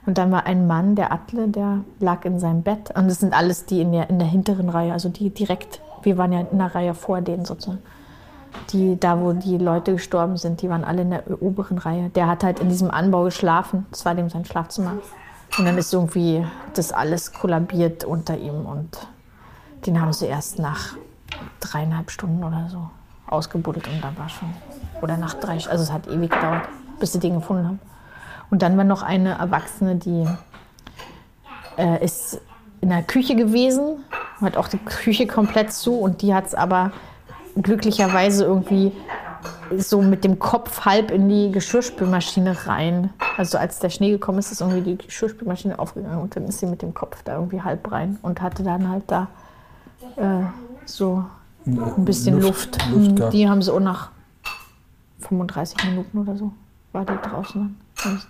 Und 0.05 0.19
dann 0.19 0.31
war 0.31 0.45
ein 0.45 0.67
Mann, 0.67 0.97
der 0.97 1.13
Atle, 1.13 1.49
der 1.49 1.81
lag 1.99 2.27
in 2.27 2.39
seinem 2.39 2.63
Bett. 2.63 2.91
Und 2.95 3.09
das 3.09 3.21
sind 3.21 3.33
alles 3.33 3.65
die 3.65 3.81
in 3.81 3.93
der, 3.93 4.11
in 4.11 4.19
der 4.19 4.29
hinteren 4.29 4.69
Reihe, 4.69 4.93
also 4.93 5.09
die 5.09 5.31
direkt, 5.31 5.81
wir 6.03 6.19
waren 6.19 6.33
ja 6.33 6.41
in 6.41 6.59
der 6.59 6.75
Reihe 6.75 6.93
vor 6.93 7.23
denen 7.23 7.47
sozusagen 7.47 7.83
die, 8.73 8.99
da 8.99 9.21
wo 9.21 9.33
die 9.33 9.59
Leute 9.59 9.93
gestorben 9.93 10.37
sind, 10.37 10.63
die 10.63 10.69
waren 10.69 10.85
alle 10.85 11.03
in 11.03 11.11
der 11.11 11.43
oberen 11.43 11.79
Reihe. 11.79 12.11
Der 12.11 12.27
hat 12.27 12.45
halt 12.45 12.61
in 12.61 12.69
diesem 12.69 12.91
Anbau 12.91 13.25
geschlafen. 13.25 13.87
Das 13.91 14.05
war 14.05 14.15
dem 14.15 14.29
sein 14.31 14.45
Schlafzimmer. 14.45 14.93
Und 15.59 15.65
dann 15.65 15.79
ist 15.79 15.93
irgendwie 15.93 16.45
das 16.75 16.93
alles 16.93 17.33
kollabiert 17.33 18.05
unter 18.05 18.37
ihm 18.37 18.67
und 18.67 19.07
den 19.87 20.01
haben 20.01 20.13
sie 20.13 20.27
erst 20.27 20.59
nach 20.59 20.97
dreieinhalb 21.61 22.11
Stunden 22.11 22.43
oder 22.43 22.69
so 22.71 22.91
ausgebuddelt 23.27 23.87
und 23.89 24.03
dann 24.03 24.17
war 24.19 24.29
schon, 24.29 24.49
oder 25.01 25.17
nach 25.17 25.35
drei, 25.35 25.55
also 25.55 25.83
es 25.83 25.93
hat 25.93 26.09
ewig 26.09 26.31
gedauert, 26.31 26.63
bis 26.99 27.13
sie 27.13 27.21
den 27.21 27.35
gefunden 27.35 27.67
haben. 27.67 27.81
Und 28.51 28.63
dann 28.63 28.77
war 28.77 28.85
noch 28.85 29.03
eine 29.03 29.39
Erwachsene, 29.39 29.97
die 29.97 30.27
äh, 31.77 32.05
ist 32.05 32.41
in 32.81 32.89
der 32.89 33.03
Küche 33.03 33.37
gewesen, 33.37 34.05
hat 34.41 34.57
auch 34.57 34.69
die 34.69 34.79
Küche 34.79 35.27
komplett 35.27 35.73
zu 35.73 35.99
und 35.99 36.23
die 36.23 36.35
hat 36.35 36.47
es 36.47 36.55
aber 36.55 36.93
glücklicherweise 37.61 38.45
irgendwie 38.45 38.93
so 39.77 40.01
mit 40.03 40.25
dem 40.25 40.39
Kopf 40.39 40.85
halb 40.85 41.11
in 41.11 41.29
die 41.29 41.51
Geschirrspülmaschine 41.53 42.67
rein. 42.67 43.11
Also 43.37 43.59
als 43.59 43.79
der 43.79 43.91
Schnee 43.91 44.11
gekommen 44.11 44.39
ist, 44.39 44.53
ist 44.53 44.61
irgendwie 44.61 44.83
die 44.83 44.97
Geschirrspülmaschine 44.99 45.79
aufgegangen 45.79 46.19
und 46.21 46.35
dann 46.37 46.45
ist 46.45 46.61
sie 46.61 46.67
mit 46.67 46.83
dem 46.83 46.95
Kopf 46.95 47.23
da 47.25 47.35
irgendwie 47.35 47.61
halb 47.63 47.91
rein 47.91 48.19
und 48.23 48.41
hatte 48.41 48.63
dann 48.63 48.89
halt 48.89 49.05
da 49.09 49.29
äh, 50.17 50.41
so 50.87 51.25
ein 51.67 52.05
bisschen 52.05 52.41
Luft. 52.41 52.79
Luft- 52.91 52.93
Luft 52.93 53.19
Mhm, 53.27 53.31
die 53.31 53.49
haben 53.49 53.63
sie 53.63 53.73
auch 53.73 53.81
nach 53.81 54.11
35 55.21 55.85
Minuten 55.91 56.19
oder 56.19 56.37
so, 56.37 56.53
war 56.93 57.05
die 57.05 57.15
draußen 57.29 57.77
dann. 58.03 58.21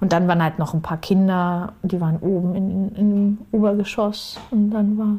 Und 0.00 0.12
dann 0.12 0.28
waren 0.28 0.42
halt 0.42 0.58
noch 0.58 0.72
ein 0.74 0.82
paar 0.82 0.96
Kinder, 0.98 1.72
die 1.82 2.00
waren 2.00 2.16
oben 2.18 2.54
in, 2.54 2.70
in, 2.70 2.96
im 2.96 3.38
Obergeschoss 3.52 4.38
und 4.50 4.70
dann 4.70 4.96
war 4.98 5.18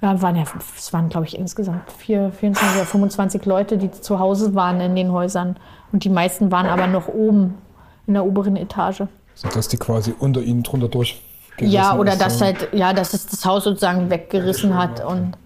ja, 0.00 0.22
waren 0.22 0.36
ja, 0.36 0.44
es 0.76 0.92
waren, 0.92 1.08
glaube 1.08 1.26
ich, 1.26 1.36
insgesamt 1.36 1.90
vier, 1.90 2.30
24 2.30 2.76
oder 2.76 2.86
25 2.86 3.44
Leute, 3.46 3.78
die 3.78 3.90
zu 3.90 4.18
Hause 4.18 4.54
waren 4.54 4.80
in 4.80 4.94
den 4.94 5.10
Häusern. 5.12 5.56
Und 5.90 6.04
die 6.04 6.10
meisten 6.10 6.52
waren 6.52 6.66
aber 6.66 6.86
noch 6.86 7.08
oben 7.08 7.54
in 8.06 8.14
der 8.14 8.24
oberen 8.24 8.56
Etage. 8.56 9.02
So, 9.34 9.48
dass 9.48 9.68
die 9.68 9.76
quasi 9.76 10.14
unter 10.18 10.40
ihnen 10.40 10.62
drunter 10.62 10.88
durch. 10.88 11.20
Ja, 11.58 11.96
oder 11.96 12.12
ist, 12.12 12.20
dass 12.20 12.40
halt, 12.40 12.68
ja, 12.72 12.92
dass 12.92 13.14
es 13.14 13.26
das 13.26 13.44
Haus 13.44 13.64
sozusagen 13.64 14.10
weggerissen 14.10 14.76
hat. 14.76 15.04
Und 15.04 15.36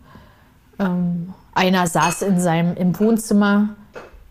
ähm, 0.78 1.32
einer 1.54 1.86
saß 1.86 2.22
in 2.22 2.38
seinem, 2.38 2.76
im 2.76 2.98
Wohnzimmer 2.98 3.70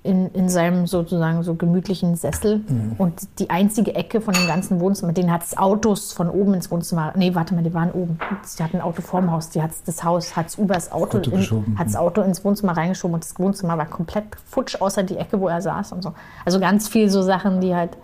in, 0.03 0.29
in 0.33 0.49
seinem 0.49 0.87
sozusagen 0.87 1.43
so 1.43 1.53
gemütlichen 1.53 2.15
Sessel. 2.15 2.61
Und 2.97 3.27
die 3.37 3.51
einzige 3.51 3.93
Ecke 3.93 4.19
von 4.19 4.33
dem 4.33 4.47
ganzen 4.47 4.79
Wohnzimmer, 4.79 5.13
den 5.13 5.31
hat 5.31 5.43
es 5.43 5.55
Autos 5.55 6.11
von 6.11 6.29
oben 6.29 6.55
ins 6.55 6.71
Wohnzimmer. 6.71 7.13
Nee, 7.15 7.35
warte 7.35 7.53
mal, 7.53 7.63
die 7.63 7.73
waren 7.73 7.91
oben. 7.91 8.17
Die 8.57 8.63
hatten 8.63 8.77
ein 8.77 8.81
Auto 8.81 9.03
vorm 9.03 9.31
Haus. 9.31 9.51
Die 9.51 9.61
hat's, 9.61 9.83
das 9.83 10.03
Haus 10.03 10.35
hat 10.35 10.47
es 10.47 10.57
übers 10.57 10.91
Auto, 10.91 11.19
Auto 11.19 11.31
in, 11.31 11.77
hat's 11.77 11.95
Auto 11.95 12.21
ins 12.21 12.43
Wohnzimmer 12.43 12.75
reingeschoben 12.75 13.13
und 13.13 13.23
das 13.23 13.37
Wohnzimmer 13.37 13.77
war 13.77 13.85
komplett 13.85 14.25
futsch, 14.45 14.81
außer 14.81 15.03
die 15.03 15.17
Ecke, 15.17 15.39
wo 15.39 15.47
er 15.47 15.61
saß 15.61 15.91
und 15.91 16.01
so. 16.01 16.13
Also 16.45 16.59
ganz 16.59 16.87
viel 16.87 17.07
so 17.09 17.21
Sachen, 17.21 17.61
die 17.61 17.75
halt, 17.75 17.95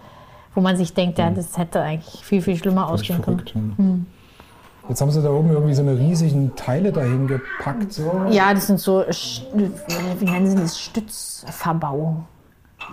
wo 0.54 0.62
man 0.62 0.78
sich 0.78 0.94
denkt, 0.94 1.18
ja, 1.18 1.32
das 1.32 1.58
hätte 1.58 1.82
eigentlich 1.82 2.24
viel, 2.24 2.44
viel 2.44 2.58
schlimmer 2.58 2.88
Völlig 2.88 3.02
ausgehen 3.12 3.22
können. 3.24 3.40
verrückt, 3.40 3.56
hm. 3.56 4.06
Jetzt 4.90 5.02
haben 5.02 5.12
sie 5.12 5.22
da 5.22 5.30
oben 5.30 5.52
irgendwie 5.52 5.74
so 5.74 5.82
eine 5.82 5.98
riesigen 5.98 6.56
Teile 6.56 6.92
dahin 6.92 7.28
gepackt. 7.28 7.92
So. 7.92 8.26
Ja, 8.30 8.54
das 8.54 8.68
sind 8.68 8.80
so, 8.80 9.04
wie 9.54 10.26
nennen 10.26 10.48
sie 10.48 10.56
das, 10.56 10.80
Stützverbauungen. 10.80 12.26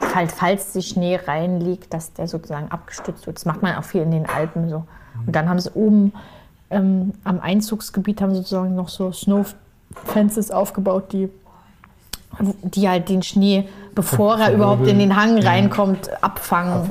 Falls, 0.00 0.32
falls 0.34 0.72
der 0.72 0.80
Schnee 0.80 1.16
reinliegt, 1.16 1.94
dass 1.94 2.12
der 2.12 2.26
sozusagen 2.26 2.70
abgestützt 2.70 3.26
wird. 3.26 3.36
Das 3.36 3.44
macht 3.44 3.62
man 3.62 3.76
auch 3.76 3.84
viel 3.84 4.02
in 4.02 4.10
den 4.10 4.26
Alpen 4.26 4.68
so. 4.68 4.84
Und 5.26 5.36
dann 5.36 5.48
haben 5.48 5.60
sie 5.60 5.70
oben 5.70 6.12
ähm, 6.70 7.12
am 7.22 7.40
Einzugsgebiet 7.40 8.20
haben 8.20 8.34
sozusagen 8.34 8.74
noch 8.74 8.88
so 8.88 9.12
Snow 9.12 9.54
Fences 10.06 10.50
aufgebaut, 10.50 11.12
die, 11.12 11.28
die 12.62 12.88
halt 12.88 13.08
den 13.08 13.22
Schnee, 13.22 13.68
bevor 13.94 14.38
er 14.38 14.52
überhaupt 14.52 14.86
in 14.88 14.98
den 14.98 15.16
Hang 15.16 15.38
reinkommt, 15.38 16.10
abfangen. 16.22 16.90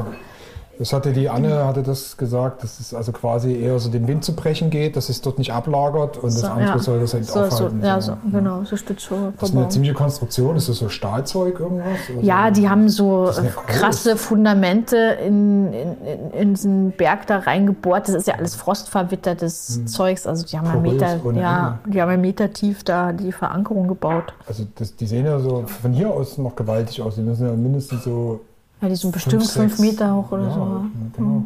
Das 0.79 0.91
hatte 0.91 1.13
die 1.13 1.29
Anne 1.29 1.65
hatte 1.67 1.83
das 1.83 2.17
gesagt, 2.17 2.63
dass 2.63 2.79
es 2.79 2.93
also 2.93 3.11
quasi 3.11 3.53
eher 3.55 3.77
so 3.79 3.89
den 3.89 4.07
Wind 4.07 4.23
zu 4.23 4.35
brechen 4.35 4.69
geht, 4.71 4.95
dass 4.95 5.09
es 5.09 5.21
dort 5.21 5.37
nicht 5.37 5.53
ablagert 5.53 6.17
und 6.17 6.25
das 6.25 6.39
So, 6.39 6.47
andere 6.47 6.77
ja. 6.77 6.79
soll 6.79 6.99
das 6.99 7.13
halt 7.13 7.25
So, 7.25 7.33
so, 7.33 7.39
aufhalten. 7.41 7.83
ja, 7.83 8.01
so. 8.01 8.13
so, 8.13 8.29
genau, 8.31 8.63
so 8.63 8.75
Das 8.75 9.49
ist 9.49 9.55
eine 9.55 9.69
ziemliche 9.69 9.93
Konstruktion. 9.93 10.55
Ist 10.55 10.69
das 10.69 10.77
so 10.77 10.89
Stahlzeug 10.89 11.59
irgendwas? 11.59 11.99
Oder 12.15 12.23
Ja, 12.25 12.47
so? 12.47 12.53
die 12.61 12.69
haben 12.69 12.89
so 12.89 13.27
ja 13.27 13.43
krasse 13.67 14.17
Fundamente 14.17 14.97
in, 14.97 15.71
in, 15.73 15.97
in, 16.05 16.31
in 16.31 16.53
diesen 16.55 16.91
Berg 16.91 17.27
da 17.27 17.37
reingebohrt. 17.39 18.07
Das 18.07 18.15
ist 18.15 18.27
ja 18.27 18.35
alles 18.35 18.55
frostverwittertes 18.55 19.85
Zeugs. 19.85 20.25
Also 20.25 20.45
die 20.45 20.57
haben 20.57 20.65
ja 20.67 20.75
Meter, 20.75 21.19
ja, 21.39 21.79
die 21.85 22.01
haben 22.01 22.19
Meter 22.19 22.51
tief 22.51 22.83
da 22.83 23.11
die 23.11 23.31
Verankerung 23.31 23.87
gebaut. 23.87 24.33
Also 24.47 24.65
das, 24.75 24.95
die 24.95 25.05
sehen 25.05 25.25
ja 25.25 25.39
so 25.39 25.65
von 25.67 25.93
hier 25.93 26.09
aus 26.11 26.37
noch 26.37 26.55
gewaltig 26.55 27.01
aus. 27.01 27.15
Die 27.15 27.21
müssen 27.21 27.45
ja 27.45 27.53
mindestens 27.53 28.03
so 28.03 28.41
Ja, 28.83 28.89
die 28.89 28.95
sind 28.95 29.13
bestimmt 29.13 29.49
fünf, 29.49 29.75
sechs- 29.77 29.79
Meter 29.79 30.13
hoch 30.13 30.29
oder 30.31 30.43
ja, 30.43 30.53
so. 30.53 30.85
Genau. 31.15 31.43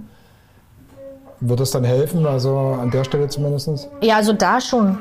Wird 1.40 1.60
das 1.60 1.70
dann 1.70 1.84
helfen? 1.84 2.26
Also 2.26 2.58
an 2.58 2.90
der 2.90 3.04
Stelle 3.04 3.28
zumindest? 3.30 3.88
Ja, 4.02 4.16
also 4.16 4.34
da 4.34 4.60
schon. 4.60 4.98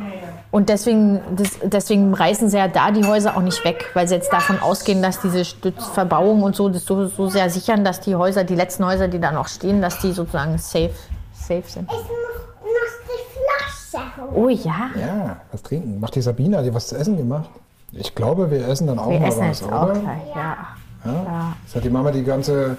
Und 0.50 0.68
deswegen, 0.68 1.20
das, 1.34 1.50
deswegen 1.64 2.12
reißen 2.12 2.50
sie 2.50 2.58
ja 2.58 2.68
da 2.68 2.90
die 2.90 3.04
Häuser 3.04 3.36
auch 3.38 3.40
nicht 3.40 3.64
weg, 3.64 3.86
weil 3.94 4.06
sie 4.06 4.14
jetzt 4.16 4.30
davon 4.32 4.58
ausgehen, 4.60 5.02
dass 5.02 5.20
diese 5.20 5.46
Stützverbauungen 5.46 6.42
und 6.44 6.54
so 6.54 6.68
das 6.68 6.84
so, 6.84 7.06
so 7.06 7.28
sehr 7.28 7.48
sichern, 7.48 7.84
dass 7.84 8.00
die 8.00 8.14
Häuser, 8.14 8.44
die 8.44 8.54
letzten 8.54 8.84
Häuser, 8.84 9.08
die 9.08 9.18
da 9.18 9.32
noch 9.32 9.48
stehen, 9.48 9.80
dass 9.80 9.98
die 10.00 10.12
sozusagen 10.12 10.58
safe, 10.58 10.90
safe 11.32 11.62
sind. 11.66 11.90
Ich 11.90 11.96
muss 11.98 12.06
noch 12.06 13.06
die 13.08 13.92
Flasche 13.96 14.16
holen. 14.20 14.30
Oh 14.34 14.48
ja. 14.50 14.90
Ja, 15.00 15.36
was 15.52 15.62
trinken. 15.62 16.00
Macht 16.00 16.14
die 16.14 16.20
Sabine, 16.22 16.58
hat 16.58 16.66
die 16.66 16.74
was 16.74 16.88
zu 16.88 16.96
essen 16.96 17.16
gemacht? 17.16 17.48
Ich 17.92 18.14
glaube, 18.14 18.50
wir 18.50 18.68
essen 18.68 18.86
dann 18.88 18.98
auch 18.98 19.08
Wir 19.10 19.20
mal 19.20 19.28
essen 19.28 19.40
was, 19.48 19.60
jetzt 19.60 19.72
auch 19.72 19.84
oder? 19.84 19.92
gleich, 20.00 20.34
ja. 20.34 20.56
Das 21.04 21.76
hat 21.76 21.84
die 21.84 21.90
Mama 21.90 22.10
die 22.10 22.24
ganze 22.24 22.76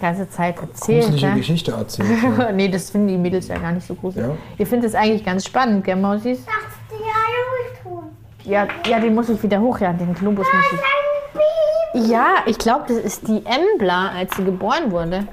ganze 0.00 0.28
Zeit 0.30 0.56
erzählt. 0.58 1.04
gruselige 1.04 1.26
Ne? 1.28 1.36
Geschichte 1.36 1.72
erzählt. 1.72 2.08
Ja. 2.38 2.52
nee, 2.52 2.68
das 2.68 2.90
finden 2.90 3.08
die 3.08 3.16
Mädels 3.16 3.48
ja 3.48 3.58
gar 3.58 3.72
nicht 3.72 3.86
so 3.86 3.94
gruselig. 3.94 4.26
Ja. 4.26 4.36
Ihr 4.58 4.66
findet 4.66 4.90
es 4.90 4.94
eigentlich 4.94 5.24
ganz 5.24 5.44
spannend, 5.44 5.84
gell, 5.84 5.96
Mausis? 5.96 6.38
Das 6.44 6.54
die 6.90 7.02
ja 7.02 7.82
tun. 7.82 8.02
Ja, 8.44 8.68
ja, 8.88 9.00
den 9.00 9.14
muss 9.14 9.28
ich 9.28 9.42
wieder 9.42 9.60
hoch, 9.60 9.80
ja, 9.80 9.92
den 9.92 10.14
Globus 10.14 10.46
muss 10.52 10.64
ich. 10.72 10.78
Ein 10.78 12.02
Baby. 12.02 12.12
Ja, 12.12 12.34
ich 12.46 12.58
glaube, 12.58 12.84
das 12.88 12.98
ist 12.98 13.26
die 13.26 13.42
Embla, 13.44 14.10
als 14.10 14.36
sie 14.36 14.44
geboren 14.44 14.90
wurde. 14.90 15.26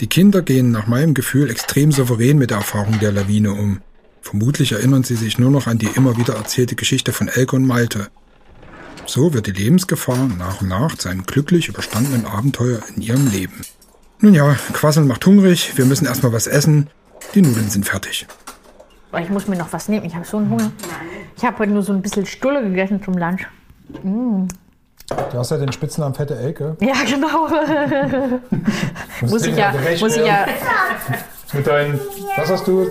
Die 0.00 0.06
Kinder 0.06 0.42
gehen 0.42 0.70
nach 0.70 0.86
meinem 0.86 1.14
Gefühl 1.14 1.50
extrem 1.50 1.92
souverän 1.92 2.38
mit 2.38 2.50
der 2.50 2.58
Erfahrung 2.58 2.98
der 3.00 3.12
Lawine 3.12 3.52
um. 3.52 3.80
Vermutlich 4.22 4.72
erinnern 4.72 5.02
sie 5.02 5.16
sich 5.16 5.38
nur 5.38 5.50
noch 5.50 5.66
an 5.66 5.78
die 5.78 5.88
immer 5.94 6.16
wieder 6.16 6.34
erzählte 6.34 6.74
Geschichte 6.74 7.12
von 7.12 7.28
Elke 7.28 7.56
und 7.56 7.66
Malte. 7.66 8.08
So 9.12 9.34
wird 9.34 9.48
die 9.48 9.50
Lebensgefahr 9.50 10.28
nach 10.38 10.60
und 10.60 10.68
nach 10.68 10.96
zu 10.96 11.08
einem 11.08 11.24
glücklich 11.24 11.66
überstandenen 11.66 12.26
Abenteuer 12.26 12.78
in 12.94 13.02
ihrem 13.02 13.28
Leben. 13.28 13.60
Nun 14.20 14.34
ja, 14.34 14.54
Quasseln 14.72 15.08
macht 15.08 15.26
hungrig, 15.26 15.76
wir 15.76 15.84
müssen 15.84 16.06
erstmal 16.06 16.32
was 16.32 16.46
essen. 16.46 16.88
Die 17.34 17.42
Nudeln 17.42 17.68
sind 17.68 17.84
fertig. 17.84 18.28
Aber 19.10 19.20
ich 19.20 19.28
muss 19.28 19.48
mir 19.48 19.56
noch 19.56 19.72
was 19.72 19.88
nehmen, 19.88 20.06
ich 20.06 20.14
habe 20.14 20.24
so 20.24 20.36
einen 20.36 20.48
Hunger. 20.48 20.70
Ich 21.36 21.44
habe 21.44 21.58
heute 21.58 21.72
nur 21.72 21.82
so 21.82 21.92
ein 21.92 22.02
bisschen 22.02 22.24
Stulle 22.24 22.62
gegessen 22.62 23.02
zum 23.02 23.14
Lunch. 23.14 23.48
Du 24.04 24.46
hast 25.34 25.50
ja 25.50 25.56
den 25.56 25.72
Spitznamen 25.72 26.14
Fette 26.14 26.36
Elke. 26.36 26.76
Ja, 26.78 26.94
genau. 27.04 27.48
muss 29.22 29.44
ich 29.44 29.56
ja, 29.56 29.74
muss 29.98 30.16
ich 30.16 30.24
ja, 30.24 30.46
Mit 31.52 31.66
deinen, 31.66 31.98
was 32.36 32.48
hast 32.48 32.64
du, 32.64 32.88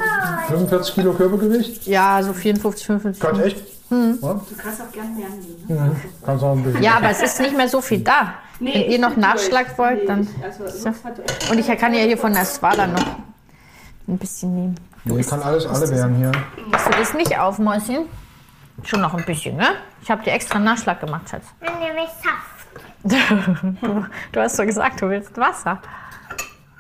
45 0.50 0.96
Kilo 0.96 1.14
Körpergewicht? 1.14 1.88
ja, 1.88 2.22
so 2.22 2.34
54, 2.34 2.86
55. 2.86 3.22
Kannst 3.22 3.42
echt? 3.42 3.79
Hm. 3.90 4.20
Ja? 4.22 4.34
Du 4.34 4.56
kannst 4.56 4.82
auch 4.82 4.92
gerne 4.92 5.10
mehr 5.10 5.30
nehmen. 5.30 5.66
Ne? 5.68 5.96
Kannst 6.24 6.44
auch 6.44 6.52
ein 6.56 6.64
bisschen. 6.64 6.84
Ja, 6.84 6.98
aber 6.98 7.10
es 7.10 7.22
ist 7.22 7.40
nicht 7.40 7.56
mehr 7.58 7.68
so 7.68 7.82
viel 7.82 8.02
da. 8.02 8.36
Wenn 8.60 8.90
ihr 8.92 9.00
noch 9.00 9.16
Nachschlag 9.16 9.78
wollt, 9.78 10.08
dann. 10.08 10.28
Also, 10.44 10.68
So. 10.68 10.90
Und 11.52 11.58
ich 11.60 11.68
kann 11.78 11.94
ja 11.94 12.02
hier 12.02 12.18
von 12.18 12.34
der 12.34 12.46
Swala 12.46 12.88
noch 12.88 13.06
ein 14.08 14.18
bisschen 14.18 14.56
nehmen. 14.56 14.76
Nee, 15.06 15.24
kann 15.24 15.42
alles 15.42 15.66
alle 15.66 15.90
werden 15.90 16.16
hier. 16.18 16.32
Machst 16.70 16.88
du 16.88 16.92
das 16.92 17.14
nicht 17.14 17.38
auf, 17.40 17.58
Mäuschen? 17.58 18.06
Schon 18.84 19.02
noch 19.02 19.14
ein 19.14 19.26
bisschen, 19.26 19.58
ne? 19.58 19.76
Ich 20.02 20.12
habe 20.12 20.24
dir 20.24 20.32
extra 20.34 20.60
Nachschlag 20.60 21.00
gemacht, 21.00 21.30
Schatz. 21.30 21.46
Dann 21.60 21.80
nehme 21.80 22.04
ich 22.04 22.10
Saft. 22.24 23.80
Du, 23.82 24.06
du 24.32 24.40
hast 24.42 24.60
doch 24.60 24.66
gesagt, 24.66 25.02
du 25.02 25.10
willst 25.10 25.36
Wasser. 25.38 25.82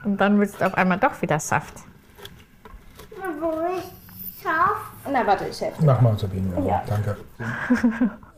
Und 0.04 0.18
dann 0.18 0.40
willst 0.40 0.60
du 0.60 0.66
auf 0.66 0.76
einmal 0.76 0.98
doch 0.98 1.22
wieder 1.22 1.40
Saft. 1.40 1.74
Wo 3.40 3.50
ist 3.78 3.99
Saft? 4.44 5.12
Na, 5.12 5.26
warte, 5.26 5.46
ich 5.46 5.60
helfe. 5.60 5.84
Mach 5.84 6.02
mal, 6.02 6.18
Sabine. 6.18 6.66
Ja. 6.66 6.84
Danke. 6.88 7.18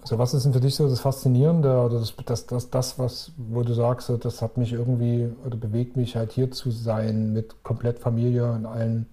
Also 0.01 0.17
was 0.17 0.33
ist 0.33 0.45
denn 0.45 0.53
für 0.53 0.59
dich 0.59 0.75
so 0.75 0.89
das 0.89 0.99
Faszinierende 0.99 1.79
oder 1.79 1.99
das, 1.99 2.15
das, 2.25 2.47
das, 2.47 2.69
das, 2.71 2.97
was, 2.97 3.31
wo 3.37 3.61
du 3.61 3.73
sagst, 3.73 4.07
so, 4.07 4.17
das 4.17 4.41
hat 4.41 4.57
mich 4.57 4.73
irgendwie 4.73 5.31
oder 5.45 5.55
bewegt 5.57 5.95
mich 5.95 6.15
halt 6.15 6.31
hier 6.31 6.49
zu 6.51 6.71
sein 6.71 7.33
mit 7.33 7.63
komplett 7.63 7.99
Familie 7.99 8.51
und 8.51 8.65
allen 8.65 9.05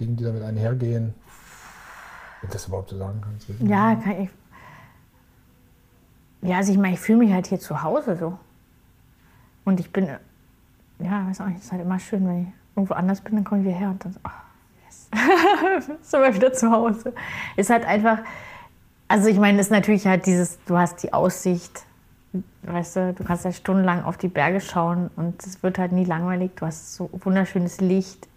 Dingen, 0.00 0.16
die 0.16 0.24
damit 0.24 0.42
einhergehen? 0.42 1.14
Wenn 2.40 2.50
du 2.50 2.52
das 2.52 2.66
überhaupt 2.66 2.90
so 2.90 2.98
sagen 2.98 3.20
kannst. 3.22 3.48
Ja, 3.60 3.94
kann 3.94 4.22
ich. 4.22 4.30
Ja, 6.42 6.56
also 6.58 6.72
ich 6.72 6.78
meine, 6.78 6.94
ich 6.94 7.00
fühle 7.00 7.18
mich 7.18 7.32
halt 7.32 7.46
hier 7.46 7.60
zu 7.60 7.82
Hause 7.82 8.16
so. 8.16 8.38
Und 9.64 9.78
ich 9.80 9.92
bin, 9.92 10.08
ja, 10.98 11.28
weiß 11.28 11.40
auch 11.42 11.46
nicht, 11.46 11.58
es 11.58 11.64
ist 11.66 11.72
halt 11.72 11.82
immer 11.82 11.98
schön, 11.98 12.26
wenn 12.26 12.42
ich 12.42 12.48
irgendwo 12.74 12.94
anders 12.94 13.20
bin, 13.20 13.36
dann 13.36 13.44
komme 13.44 13.60
ich 13.60 13.68
hierher 13.68 13.90
und 13.90 14.04
dann 14.04 14.12
so, 14.12 14.20
ach. 14.24 14.47
Sind 15.12 16.12
wir 16.22 16.34
wieder 16.34 16.52
zu 16.52 16.70
Hause. 16.70 17.12
Ist 17.56 17.70
halt 17.70 17.84
einfach, 17.84 18.18
also 19.08 19.28
ich 19.28 19.38
meine, 19.38 19.60
ist 19.60 19.70
natürlich 19.70 20.06
halt 20.06 20.26
dieses, 20.26 20.58
du 20.66 20.76
hast 20.76 21.02
die 21.02 21.12
Aussicht, 21.12 21.84
weißt 22.62 22.96
du, 22.96 23.14
du 23.14 23.24
kannst 23.24 23.44
ja 23.44 23.52
stundenlang 23.52 24.04
auf 24.04 24.18
die 24.18 24.28
Berge 24.28 24.60
schauen 24.60 25.10
und 25.16 25.44
es 25.44 25.62
wird 25.62 25.78
halt 25.78 25.92
nie 25.92 26.04
langweilig. 26.04 26.52
Du 26.56 26.66
hast 26.66 26.94
so 26.94 27.10
wunderschönes 27.12 27.80
Licht. 27.80 28.28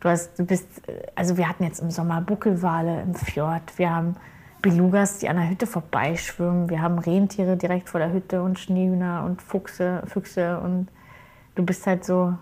Du 0.00 0.08
hast, 0.08 0.38
du 0.38 0.44
bist, 0.44 0.66
also 1.14 1.36
wir 1.36 1.48
hatten 1.48 1.64
jetzt 1.64 1.80
im 1.80 1.90
Sommer 1.90 2.20
Buckelwale 2.20 3.02
im 3.02 3.14
Fjord. 3.14 3.62
Wir 3.76 3.90
haben 3.90 4.16
Belugas, 4.60 5.18
die 5.18 5.28
an 5.28 5.36
der 5.36 5.48
Hütte 5.48 5.66
vorbeischwimmen. 5.66 6.70
Wir 6.70 6.82
haben 6.82 6.98
Rentiere 6.98 7.56
direkt 7.56 7.88
vor 7.88 7.98
der 8.00 8.12
Hütte 8.12 8.42
und 8.42 8.58
Schneehühner 8.58 9.24
und 9.24 9.42
Fuchse, 9.42 10.02
Füchse 10.06 10.60
und 10.60 10.88
du 11.56 11.64
bist 11.64 11.86
halt 11.86 12.04
so, 12.04 12.34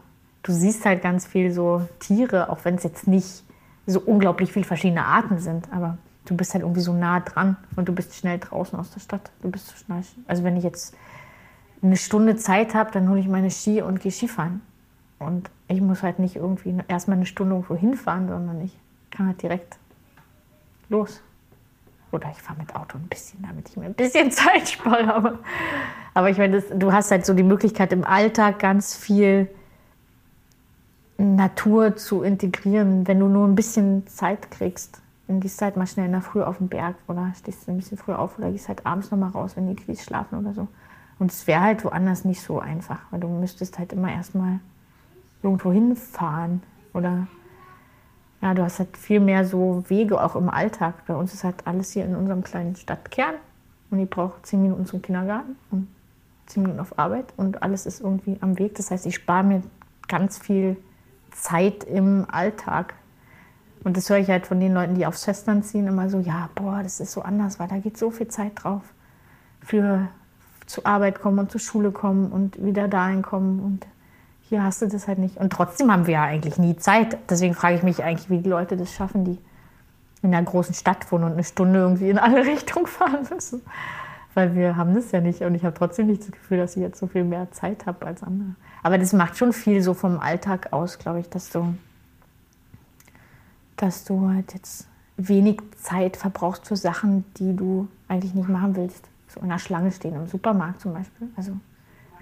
du 0.42 0.52
siehst 0.52 0.84
halt 0.84 1.02
ganz 1.02 1.26
viel 1.26 1.50
so 1.50 1.86
Tiere, 1.98 2.50
auch 2.50 2.64
wenn 2.64 2.74
es 2.74 2.82
jetzt 2.82 3.06
nicht 3.06 3.42
so 3.90 4.00
unglaublich 4.00 4.52
viele 4.52 4.64
verschiedene 4.64 5.04
Arten 5.04 5.38
sind, 5.38 5.72
aber 5.72 5.98
du 6.24 6.36
bist 6.36 6.54
halt 6.54 6.62
irgendwie 6.62 6.80
so 6.80 6.92
nah 6.92 7.20
dran 7.20 7.56
und 7.76 7.88
du 7.88 7.92
bist 7.92 8.14
schnell 8.14 8.38
draußen 8.38 8.78
aus 8.78 8.90
der 8.90 9.00
Stadt. 9.00 9.30
Du 9.42 9.50
bist 9.50 9.68
so 9.68 9.76
schnell, 9.76 10.02
also 10.26 10.44
wenn 10.44 10.56
ich 10.56 10.64
jetzt 10.64 10.94
eine 11.82 11.96
Stunde 11.96 12.36
Zeit 12.36 12.74
habe, 12.74 12.90
dann 12.92 13.08
hole 13.08 13.20
ich 13.20 13.28
meine 13.28 13.50
Ski 13.50 13.82
und 13.82 14.00
gehe 14.00 14.12
Skifahren. 14.12 14.60
Und 15.18 15.50
ich 15.68 15.80
muss 15.80 16.02
halt 16.02 16.18
nicht 16.18 16.36
irgendwie 16.36 16.74
erstmal 16.88 17.16
eine 17.16 17.26
Stunde 17.26 17.54
irgendwo 17.54 17.76
hinfahren, 17.76 18.28
sondern 18.28 18.60
ich 18.62 18.76
kann 19.10 19.26
halt 19.26 19.42
direkt 19.42 19.78
los. 20.88 21.20
Oder 22.12 22.30
ich 22.30 22.42
fahre 22.42 22.58
mit 22.58 22.74
Auto 22.74 22.98
ein 22.98 23.06
bisschen, 23.06 23.42
damit 23.42 23.68
ich 23.68 23.76
mir 23.76 23.86
ein 23.86 23.94
bisschen 23.94 24.30
Zeit 24.30 24.68
spare. 24.68 25.14
Aber, 25.14 25.38
aber 26.14 26.30
ich 26.30 26.38
meine, 26.38 26.60
du 26.60 26.92
hast 26.92 27.10
halt 27.10 27.24
so 27.24 27.34
die 27.34 27.42
Möglichkeit 27.42 27.92
im 27.92 28.04
Alltag 28.04 28.58
ganz 28.58 28.94
viel 28.94 29.48
Natur 31.40 31.96
zu 31.96 32.22
integrieren, 32.22 33.08
wenn 33.08 33.18
du 33.18 33.26
nur 33.26 33.48
ein 33.48 33.54
bisschen 33.54 34.06
Zeit 34.06 34.50
kriegst. 34.50 35.00
Dann 35.26 35.40
gehst 35.40 35.58
du 35.58 35.64
halt 35.64 35.76
mal 35.78 35.86
schnell 35.86 36.04
in 36.04 36.12
der 36.12 36.20
Früh 36.20 36.42
auf 36.42 36.58
den 36.58 36.68
Berg 36.68 36.96
oder 37.08 37.32
stehst 37.38 37.66
ein 37.66 37.78
bisschen 37.78 37.96
früher 37.96 38.18
auf 38.18 38.38
oder 38.38 38.50
gehst 38.50 38.68
halt 38.68 38.84
abends 38.84 39.10
nochmal 39.10 39.30
raus, 39.30 39.56
wenn 39.56 39.66
die 39.66 39.74
Kiddies 39.74 40.04
schlafen 40.04 40.38
oder 40.38 40.52
so. 40.52 40.68
Und 41.18 41.32
es 41.32 41.46
wäre 41.46 41.62
halt 41.62 41.82
woanders 41.82 42.26
nicht 42.26 42.42
so 42.42 42.58
einfach, 42.58 42.98
weil 43.10 43.20
du 43.20 43.28
müsstest 43.28 43.78
halt 43.78 43.94
immer 43.94 44.12
erstmal 44.12 44.60
irgendwo 45.42 45.72
hinfahren 45.72 46.62
oder 46.92 47.26
ja, 48.42 48.52
du 48.52 48.62
hast 48.62 48.78
halt 48.78 48.98
viel 48.98 49.20
mehr 49.20 49.46
so 49.46 49.82
Wege 49.88 50.22
auch 50.22 50.36
im 50.36 50.50
Alltag. 50.50 51.06
Bei 51.06 51.14
uns 51.14 51.32
ist 51.32 51.44
halt 51.44 51.66
alles 51.66 51.92
hier 51.92 52.04
in 52.04 52.16
unserem 52.16 52.44
kleinen 52.44 52.76
Stadtkern 52.76 53.36
und 53.90 53.98
ich 53.98 54.10
brauche 54.10 54.42
zehn 54.42 54.60
Minuten 54.60 54.84
zum 54.84 55.00
Kindergarten 55.00 55.56
und 55.70 55.88
zehn 56.46 56.64
Minuten 56.64 56.80
auf 56.80 56.98
Arbeit 56.98 57.32
und 57.38 57.62
alles 57.62 57.86
ist 57.86 58.00
irgendwie 58.00 58.36
am 58.42 58.58
Weg. 58.58 58.74
Das 58.74 58.90
heißt, 58.90 59.06
ich 59.06 59.14
spare 59.14 59.44
mir 59.44 59.62
ganz 60.06 60.36
viel 60.38 60.76
Zeit 61.32 61.84
im 61.84 62.26
Alltag. 62.30 62.94
Und 63.82 63.96
das 63.96 64.10
höre 64.10 64.18
ich 64.18 64.28
halt 64.28 64.46
von 64.46 64.60
den 64.60 64.74
Leuten, 64.74 64.94
die 64.94 65.06
aufs 65.06 65.24
Festland 65.24 65.64
ziehen, 65.64 65.86
immer 65.86 66.10
so, 66.10 66.18
ja, 66.20 66.50
boah, 66.54 66.82
das 66.82 67.00
ist 67.00 67.12
so 67.12 67.22
anders, 67.22 67.58
weil 67.58 67.68
da 67.68 67.78
geht 67.78 67.96
so 67.96 68.10
viel 68.10 68.28
Zeit 68.28 68.52
drauf. 68.62 68.82
Für 69.62 70.08
zur 70.66 70.86
Arbeit 70.86 71.20
kommen 71.20 71.38
und 71.38 71.50
zur 71.50 71.60
Schule 71.60 71.90
kommen 71.90 72.30
und 72.30 72.62
wieder 72.62 72.88
dahin 72.88 73.22
kommen 73.22 73.60
und 73.60 73.86
hier 74.42 74.62
hast 74.62 74.82
du 74.82 74.86
das 74.86 75.08
halt 75.08 75.18
nicht. 75.18 75.36
Und 75.36 75.52
trotzdem 75.52 75.92
haben 75.92 76.06
wir 76.06 76.14
ja 76.14 76.24
eigentlich 76.24 76.58
nie 76.58 76.76
Zeit. 76.76 77.18
Deswegen 77.28 77.54
frage 77.54 77.76
ich 77.76 77.82
mich 77.82 78.02
eigentlich, 78.02 78.30
wie 78.30 78.38
die 78.38 78.48
Leute 78.48 78.76
das 78.76 78.92
schaffen, 78.92 79.24
die 79.24 79.38
in 80.22 80.34
einer 80.34 80.44
großen 80.44 80.74
Stadt 80.74 81.10
wohnen 81.10 81.24
und 81.24 81.32
eine 81.32 81.44
Stunde 81.44 81.78
irgendwie 81.78 82.10
in 82.10 82.18
alle 82.18 82.44
Richtungen 82.46 82.86
fahren 82.86 83.26
müssen. 83.32 83.62
Weil 84.34 84.54
wir 84.54 84.76
haben 84.76 84.94
das 84.94 85.10
ja 85.10 85.20
nicht 85.20 85.42
und 85.42 85.54
ich 85.54 85.64
habe 85.64 85.74
trotzdem 85.74 86.06
nicht 86.06 86.22
das 86.22 86.30
Gefühl, 86.30 86.58
dass 86.58 86.76
ich 86.76 86.82
jetzt 86.82 86.98
so 86.98 87.06
viel 87.06 87.24
mehr 87.24 87.50
Zeit 87.50 87.86
habe 87.86 88.06
als 88.06 88.22
andere. 88.22 88.54
Aber 88.82 88.96
das 88.96 89.12
macht 89.12 89.36
schon 89.36 89.52
viel 89.52 89.82
so 89.82 89.94
vom 89.94 90.20
Alltag 90.20 90.72
aus, 90.72 90.98
glaube 90.98 91.20
ich, 91.20 91.28
dass 91.28 91.50
du, 91.50 91.74
dass 93.76 94.04
du 94.04 94.28
halt 94.28 94.54
jetzt 94.54 94.86
wenig 95.16 95.60
Zeit 95.76 96.16
verbrauchst 96.16 96.66
für 96.66 96.76
Sachen, 96.76 97.24
die 97.36 97.54
du 97.56 97.88
eigentlich 98.08 98.34
nicht 98.34 98.48
machen 98.48 98.76
willst. 98.76 99.04
So 99.28 99.40
in 99.40 99.48
der 99.48 99.58
Schlange 99.58 99.92
stehen, 99.92 100.14
im 100.14 100.26
Supermarkt 100.26 100.80
zum 100.80 100.92
Beispiel. 100.92 101.28
Also 101.36 101.52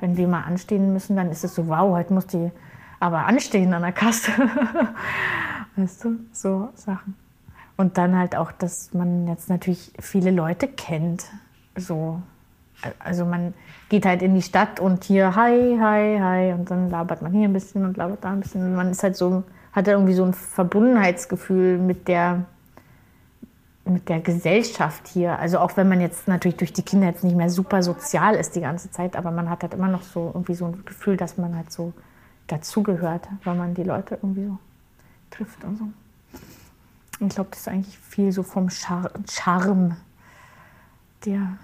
wenn 0.00 0.16
wir 0.16 0.28
mal 0.28 0.42
anstehen 0.42 0.92
müssen, 0.92 1.16
dann 1.16 1.30
ist 1.30 1.44
es 1.44 1.54
so, 1.54 1.68
wow, 1.68 1.92
heute 1.94 2.12
muss 2.12 2.26
die 2.26 2.50
aber 3.00 3.26
anstehen 3.26 3.72
an 3.72 3.82
der 3.82 3.92
Kasse. 3.92 4.32
weißt 5.76 6.04
du, 6.04 6.18
so 6.32 6.68
Sachen. 6.74 7.16
Und 7.76 7.96
dann 7.96 8.16
halt 8.16 8.34
auch, 8.34 8.50
dass 8.50 8.92
man 8.92 9.28
jetzt 9.28 9.48
natürlich 9.48 9.92
viele 10.00 10.32
Leute 10.32 10.66
kennt. 10.66 11.26
So, 11.78 12.22
also 12.98 13.24
man 13.24 13.54
geht 13.88 14.06
halt 14.06 14.22
in 14.22 14.34
die 14.34 14.42
Stadt 14.42 14.80
und 14.80 15.04
hier 15.04 15.34
hi, 15.34 15.78
hi, 15.80 16.18
hi 16.20 16.52
und 16.52 16.70
dann 16.70 16.90
labert 16.90 17.22
man 17.22 17.32
hier 17.32 17.48
ein 17.48 17.52
bisschen 17.52 17.84
und 17.84 17.96
labert 17.96 18.24
da 18.24 18.30
ein 18.30 18.40
bisschen. 18.40 18.62
Und 18.62 18.76
man 18.76 18.90
ist 18.90 19.02
halt 19.02 19.16
so, 19.16 19.44
hat 19.72 19.86
halt 19.86 19.88
irgendwie 19.88 20.14
so 20.14 20.24
ein 20.24 20.34
Verbundenheitsgefühl 20.34 21.78
mit 21.78 22.08
der, 22.08 22.44
mit 23.84 24.08
der 24.08 24.20
Gesellschaft 24.20 25.08
hier. 25.08 25.38
Also 25.38 25.58
auch 25.58 25.76
wenn 25.76 25.88
man 25.88 26.00
jetzt 26.00 26.28
natürlich 26.28 26.56
durch 26.56 26.72
die 26.72 26.82
Kinder 26.82 27.08
jetzt 27.08 27.24
nicht 27.24 27.36
mehr 27.36 27.50
super 27.50 27.82
sozial 27.82 28.34
ist 28.34 28.54
die 28.54 28.60
ganze 28.60 28.90
Zeit, 28.90 29.16
aber 29.16 29.30
man 29.30 29.48
hat 29.50 29.62
halt 29.62 29.74
immer 29.74 29.88
noch 29.88 30.02
so 30.02 30.30
irgendwie 30.34 30.54
so 30.54 30.66
ein 30.66 30.84
Gefühl, 30.84 31.16
dass 31.16 31.38
man 31.38 31.56
halt 31.56 31.72
so 31.72 31.92
dazugehört, 32.46 33.28
weil 33.44 33.54
man 33.54 33.74
die 33.74 33.84
Leute 33.84 34.16
irgendwie 34.16 34.46
so 34.46 34.58
trifft 35.30 35.64
und 35.64 35.78
so. 35.78 35.84
Ich 37.20 37.34
glaube, 37.34 37.50
das 37.50 37.60
ist 37.60 37.68
eigentlich 37.68 37.98
viel 37.98 38.32
so 38.32 38.42
vom 38.42 38.70
Char 38.70 39.10
Charme, 39.28 39.96
der, 41.24 41.58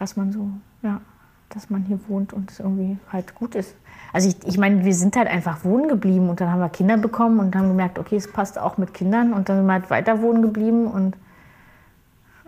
was 0.00 0.16
man 0.16 0.32
so, 0.32 0.50
ja, 0.82 1.00
dass 1.50 1.70
man 1.70 1.82
hier 1.82 2.00
wohnt 2.08 2.32
und 2.32 2.50
es 2.50 2.58
irgendwie 2.58 2.98
halt 3.12 3.36
gut 3.36 3.54
ist. 3.54 3.76
Also 4.12 4.28
ich, 4.28 4.36
ich 4.48 4.58
meine, 4.58 4.84
wir 4.84 4.94
sind 4.94 5.14
halt 5.14 5.28
einfach 5.28 5.64
wohnen 5.64 5.88
geblieben 5.88 6.28
und 6.28 6.40
dann 6.40 6.50
haben 6.50 6.60
wir 6.60 6.68
Kinder 6.68 6.96
bekommen 6.96 7.38
und 7.38 7.54
haben 7.54 7.68
gemerkt, 7.68 7.98
okay, 7.98 8.16
es 8.16 8.30
passt 8.30 8.58
auch 8.58 8.78
mit 8.78 8.94
Kindern 8.94 9.32
und 9.32 9.48
dann 9.48 9.58
sind 9.58 9.66
wir 9.66 9.74
halt 9.74 9.90
weiter 9.90 10.20
wohnen 10.20 10.42
geblieben 10.42 10.88
und 10.88 11.16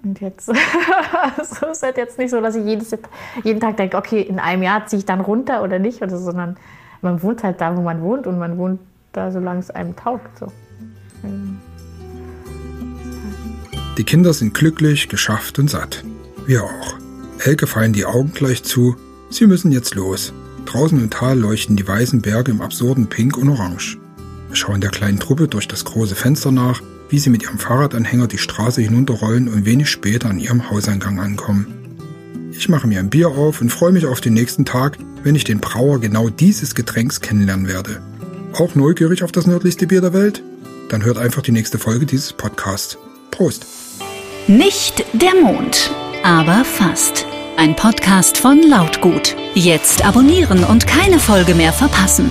und 0.04 0.20
jetzt 0.20 0.50
also 1.38 1.66
ist 1.66 1.82
halt 1.84 1.96
jetzt 1.96 2.18
nicht 2.18 2.30
so, 2.30 2.40
dass 2.40 2.56
ich 2.56 2.64
jedes, 2.64 2.96
jeden 3.44 3.60
Tag 3.60 3.76
denke, 3.76 3.96
okay, 3.96 4.20
in 4.20 4.40
einem 4.40 4.64
Jahr 4.64 4.84
ziehe 4.86 4.98
ich 4.98 5.06
dann 5.06 5.20
runter 5.20 5.62
oder 5.62 5.78
nicht, 5.78 6.02
oder 6.02 6.10
so, 6.10 6.24
sondern 6.24 6.56
man 7.02 7.22
wohnt 7.22 7.44
halt 7.44 7.60
da, 7.60 7.76
wo 7.76 7.82
man 7.82 8.02
wohnt 8.02 8.26
und 8.26 8.36
man 8.36 8.58
wohnt 8.58 8.80
da, 9.12 9.30
solange 9.30 9.60
es 9.60 9.70
einem 9.70 9.94
taugt. 9.94 10.38
So. 10.38 10.46
Die 13.96 14.04
Kinder 14.04 14.32
sind 14.32 14.54
glücklich, 14.54 15.08
geschafft 15.08 15.60
und 15.60 15.70
satt. 15.70 16.02
Wir 16.46 16.64
auch. 16.64 17.01
Elke 17.44 17.66
fallen 17.66 17.92
die 17.92 18.04
Augen 18.04 18.32
gleich 18.32 18.62
zu. 18.62 18.94
Sie 19.30 19.48
müssen 19.48 19.72
jetzt 19.72 19.96
los. 19.96 20.32
Draußen 20.64 20.98
im 20.98 21.10
Tal 21.10 21.38
leuchten 21.38 21.74
die 21.74 21.86
weißen 21.86 22.22
Berge 22.22 22.52
im 22.52 22.60
absurden 22.60 23.08
Pink 23.08 23.36
und 23.36 23.48
Orange. 23.48 23.98
Wir 24.46 24.54
schauen 24.54 24.80
der 24.80 24.90
kleinen 24.90 25.18
Truppe 25.18 25.48
durch 25.48 25.66
das 25.66 25.84
große 25.84 26.14
Fenster 26.14 26.52
nach, 26.52 26.80
wie 27.08 27.18
sie 27.18 27.30
mit 27.30 27.42
ihrem 27.42 27.58
Fahrradanhänger 27.58 28.28
die 28.28 28.38
Straße 28.38 28.80
hinunterrollen 28.80 29.48
und 29.48 29.64
wenig 29.66 29.90
später 29.90 30.30
an 30.30 30.38
ihrem 30.38 30.70
Hauseingang 30.70 31.18
ankommen. 31.18 31.66
Ich 32.52 32.68
mache 32.68 32.86
mir 32.86 33.00
ein 33.00 33.10
Bier 33.10 33.28
auf 33.28 33.60
und 33.60 33.70
freue 33.70 33.92
mich 33.92 34.06
auf 34.06 34.20
den 34.20 34.34
nächsten 34.34 34.64
Tag, 34.64 34.98
wenn 35.24 35.34
ich 35.34 35.44
den 35.44 35.58
Brauer 35.58 36.00
genau 36.00 36.28
dieses 36.28 36.76
Getränks 36.76 37.20
kennenlernen 37.20 37.66
werde. 37.66 38.00
Auch 38.52 38.76
neugierig 38.76 39.24
auf 39.24 39.32
das 39.32 39.48
nördlichste 39.48 39.88
Bier 39.88 40.00
der 40.00 40.12
Welt? 40.12 40.44
Dann 40.90 41.04
hört 41.04 41.18
einfach 41.18 41.42
die 41.42 41.52
nächste 41.52 41.78
Folge 41.78 42.06
dieses 42.06 42.32
Podcasts. 42.34 42.98
Prost! 43.32 43.66
Nicht 44.46 45.04
der 45.12 45.34
Mond, 45.42 45.90
aber 46.22 46.64
fast. 46.64 47.26
Ein 47.62 47.76
Podcast 47.76 48.38
von 48.38 48.60
Lautgut. 48.60 49.36
Jetzt 49.54 50.04
abonnieren 50.04 50.64
und 50.64 50.88
keine 50.88 51.20
Folge 51.20 51.54
mehr 51.54 51.72
verpassen. 51.72 52.28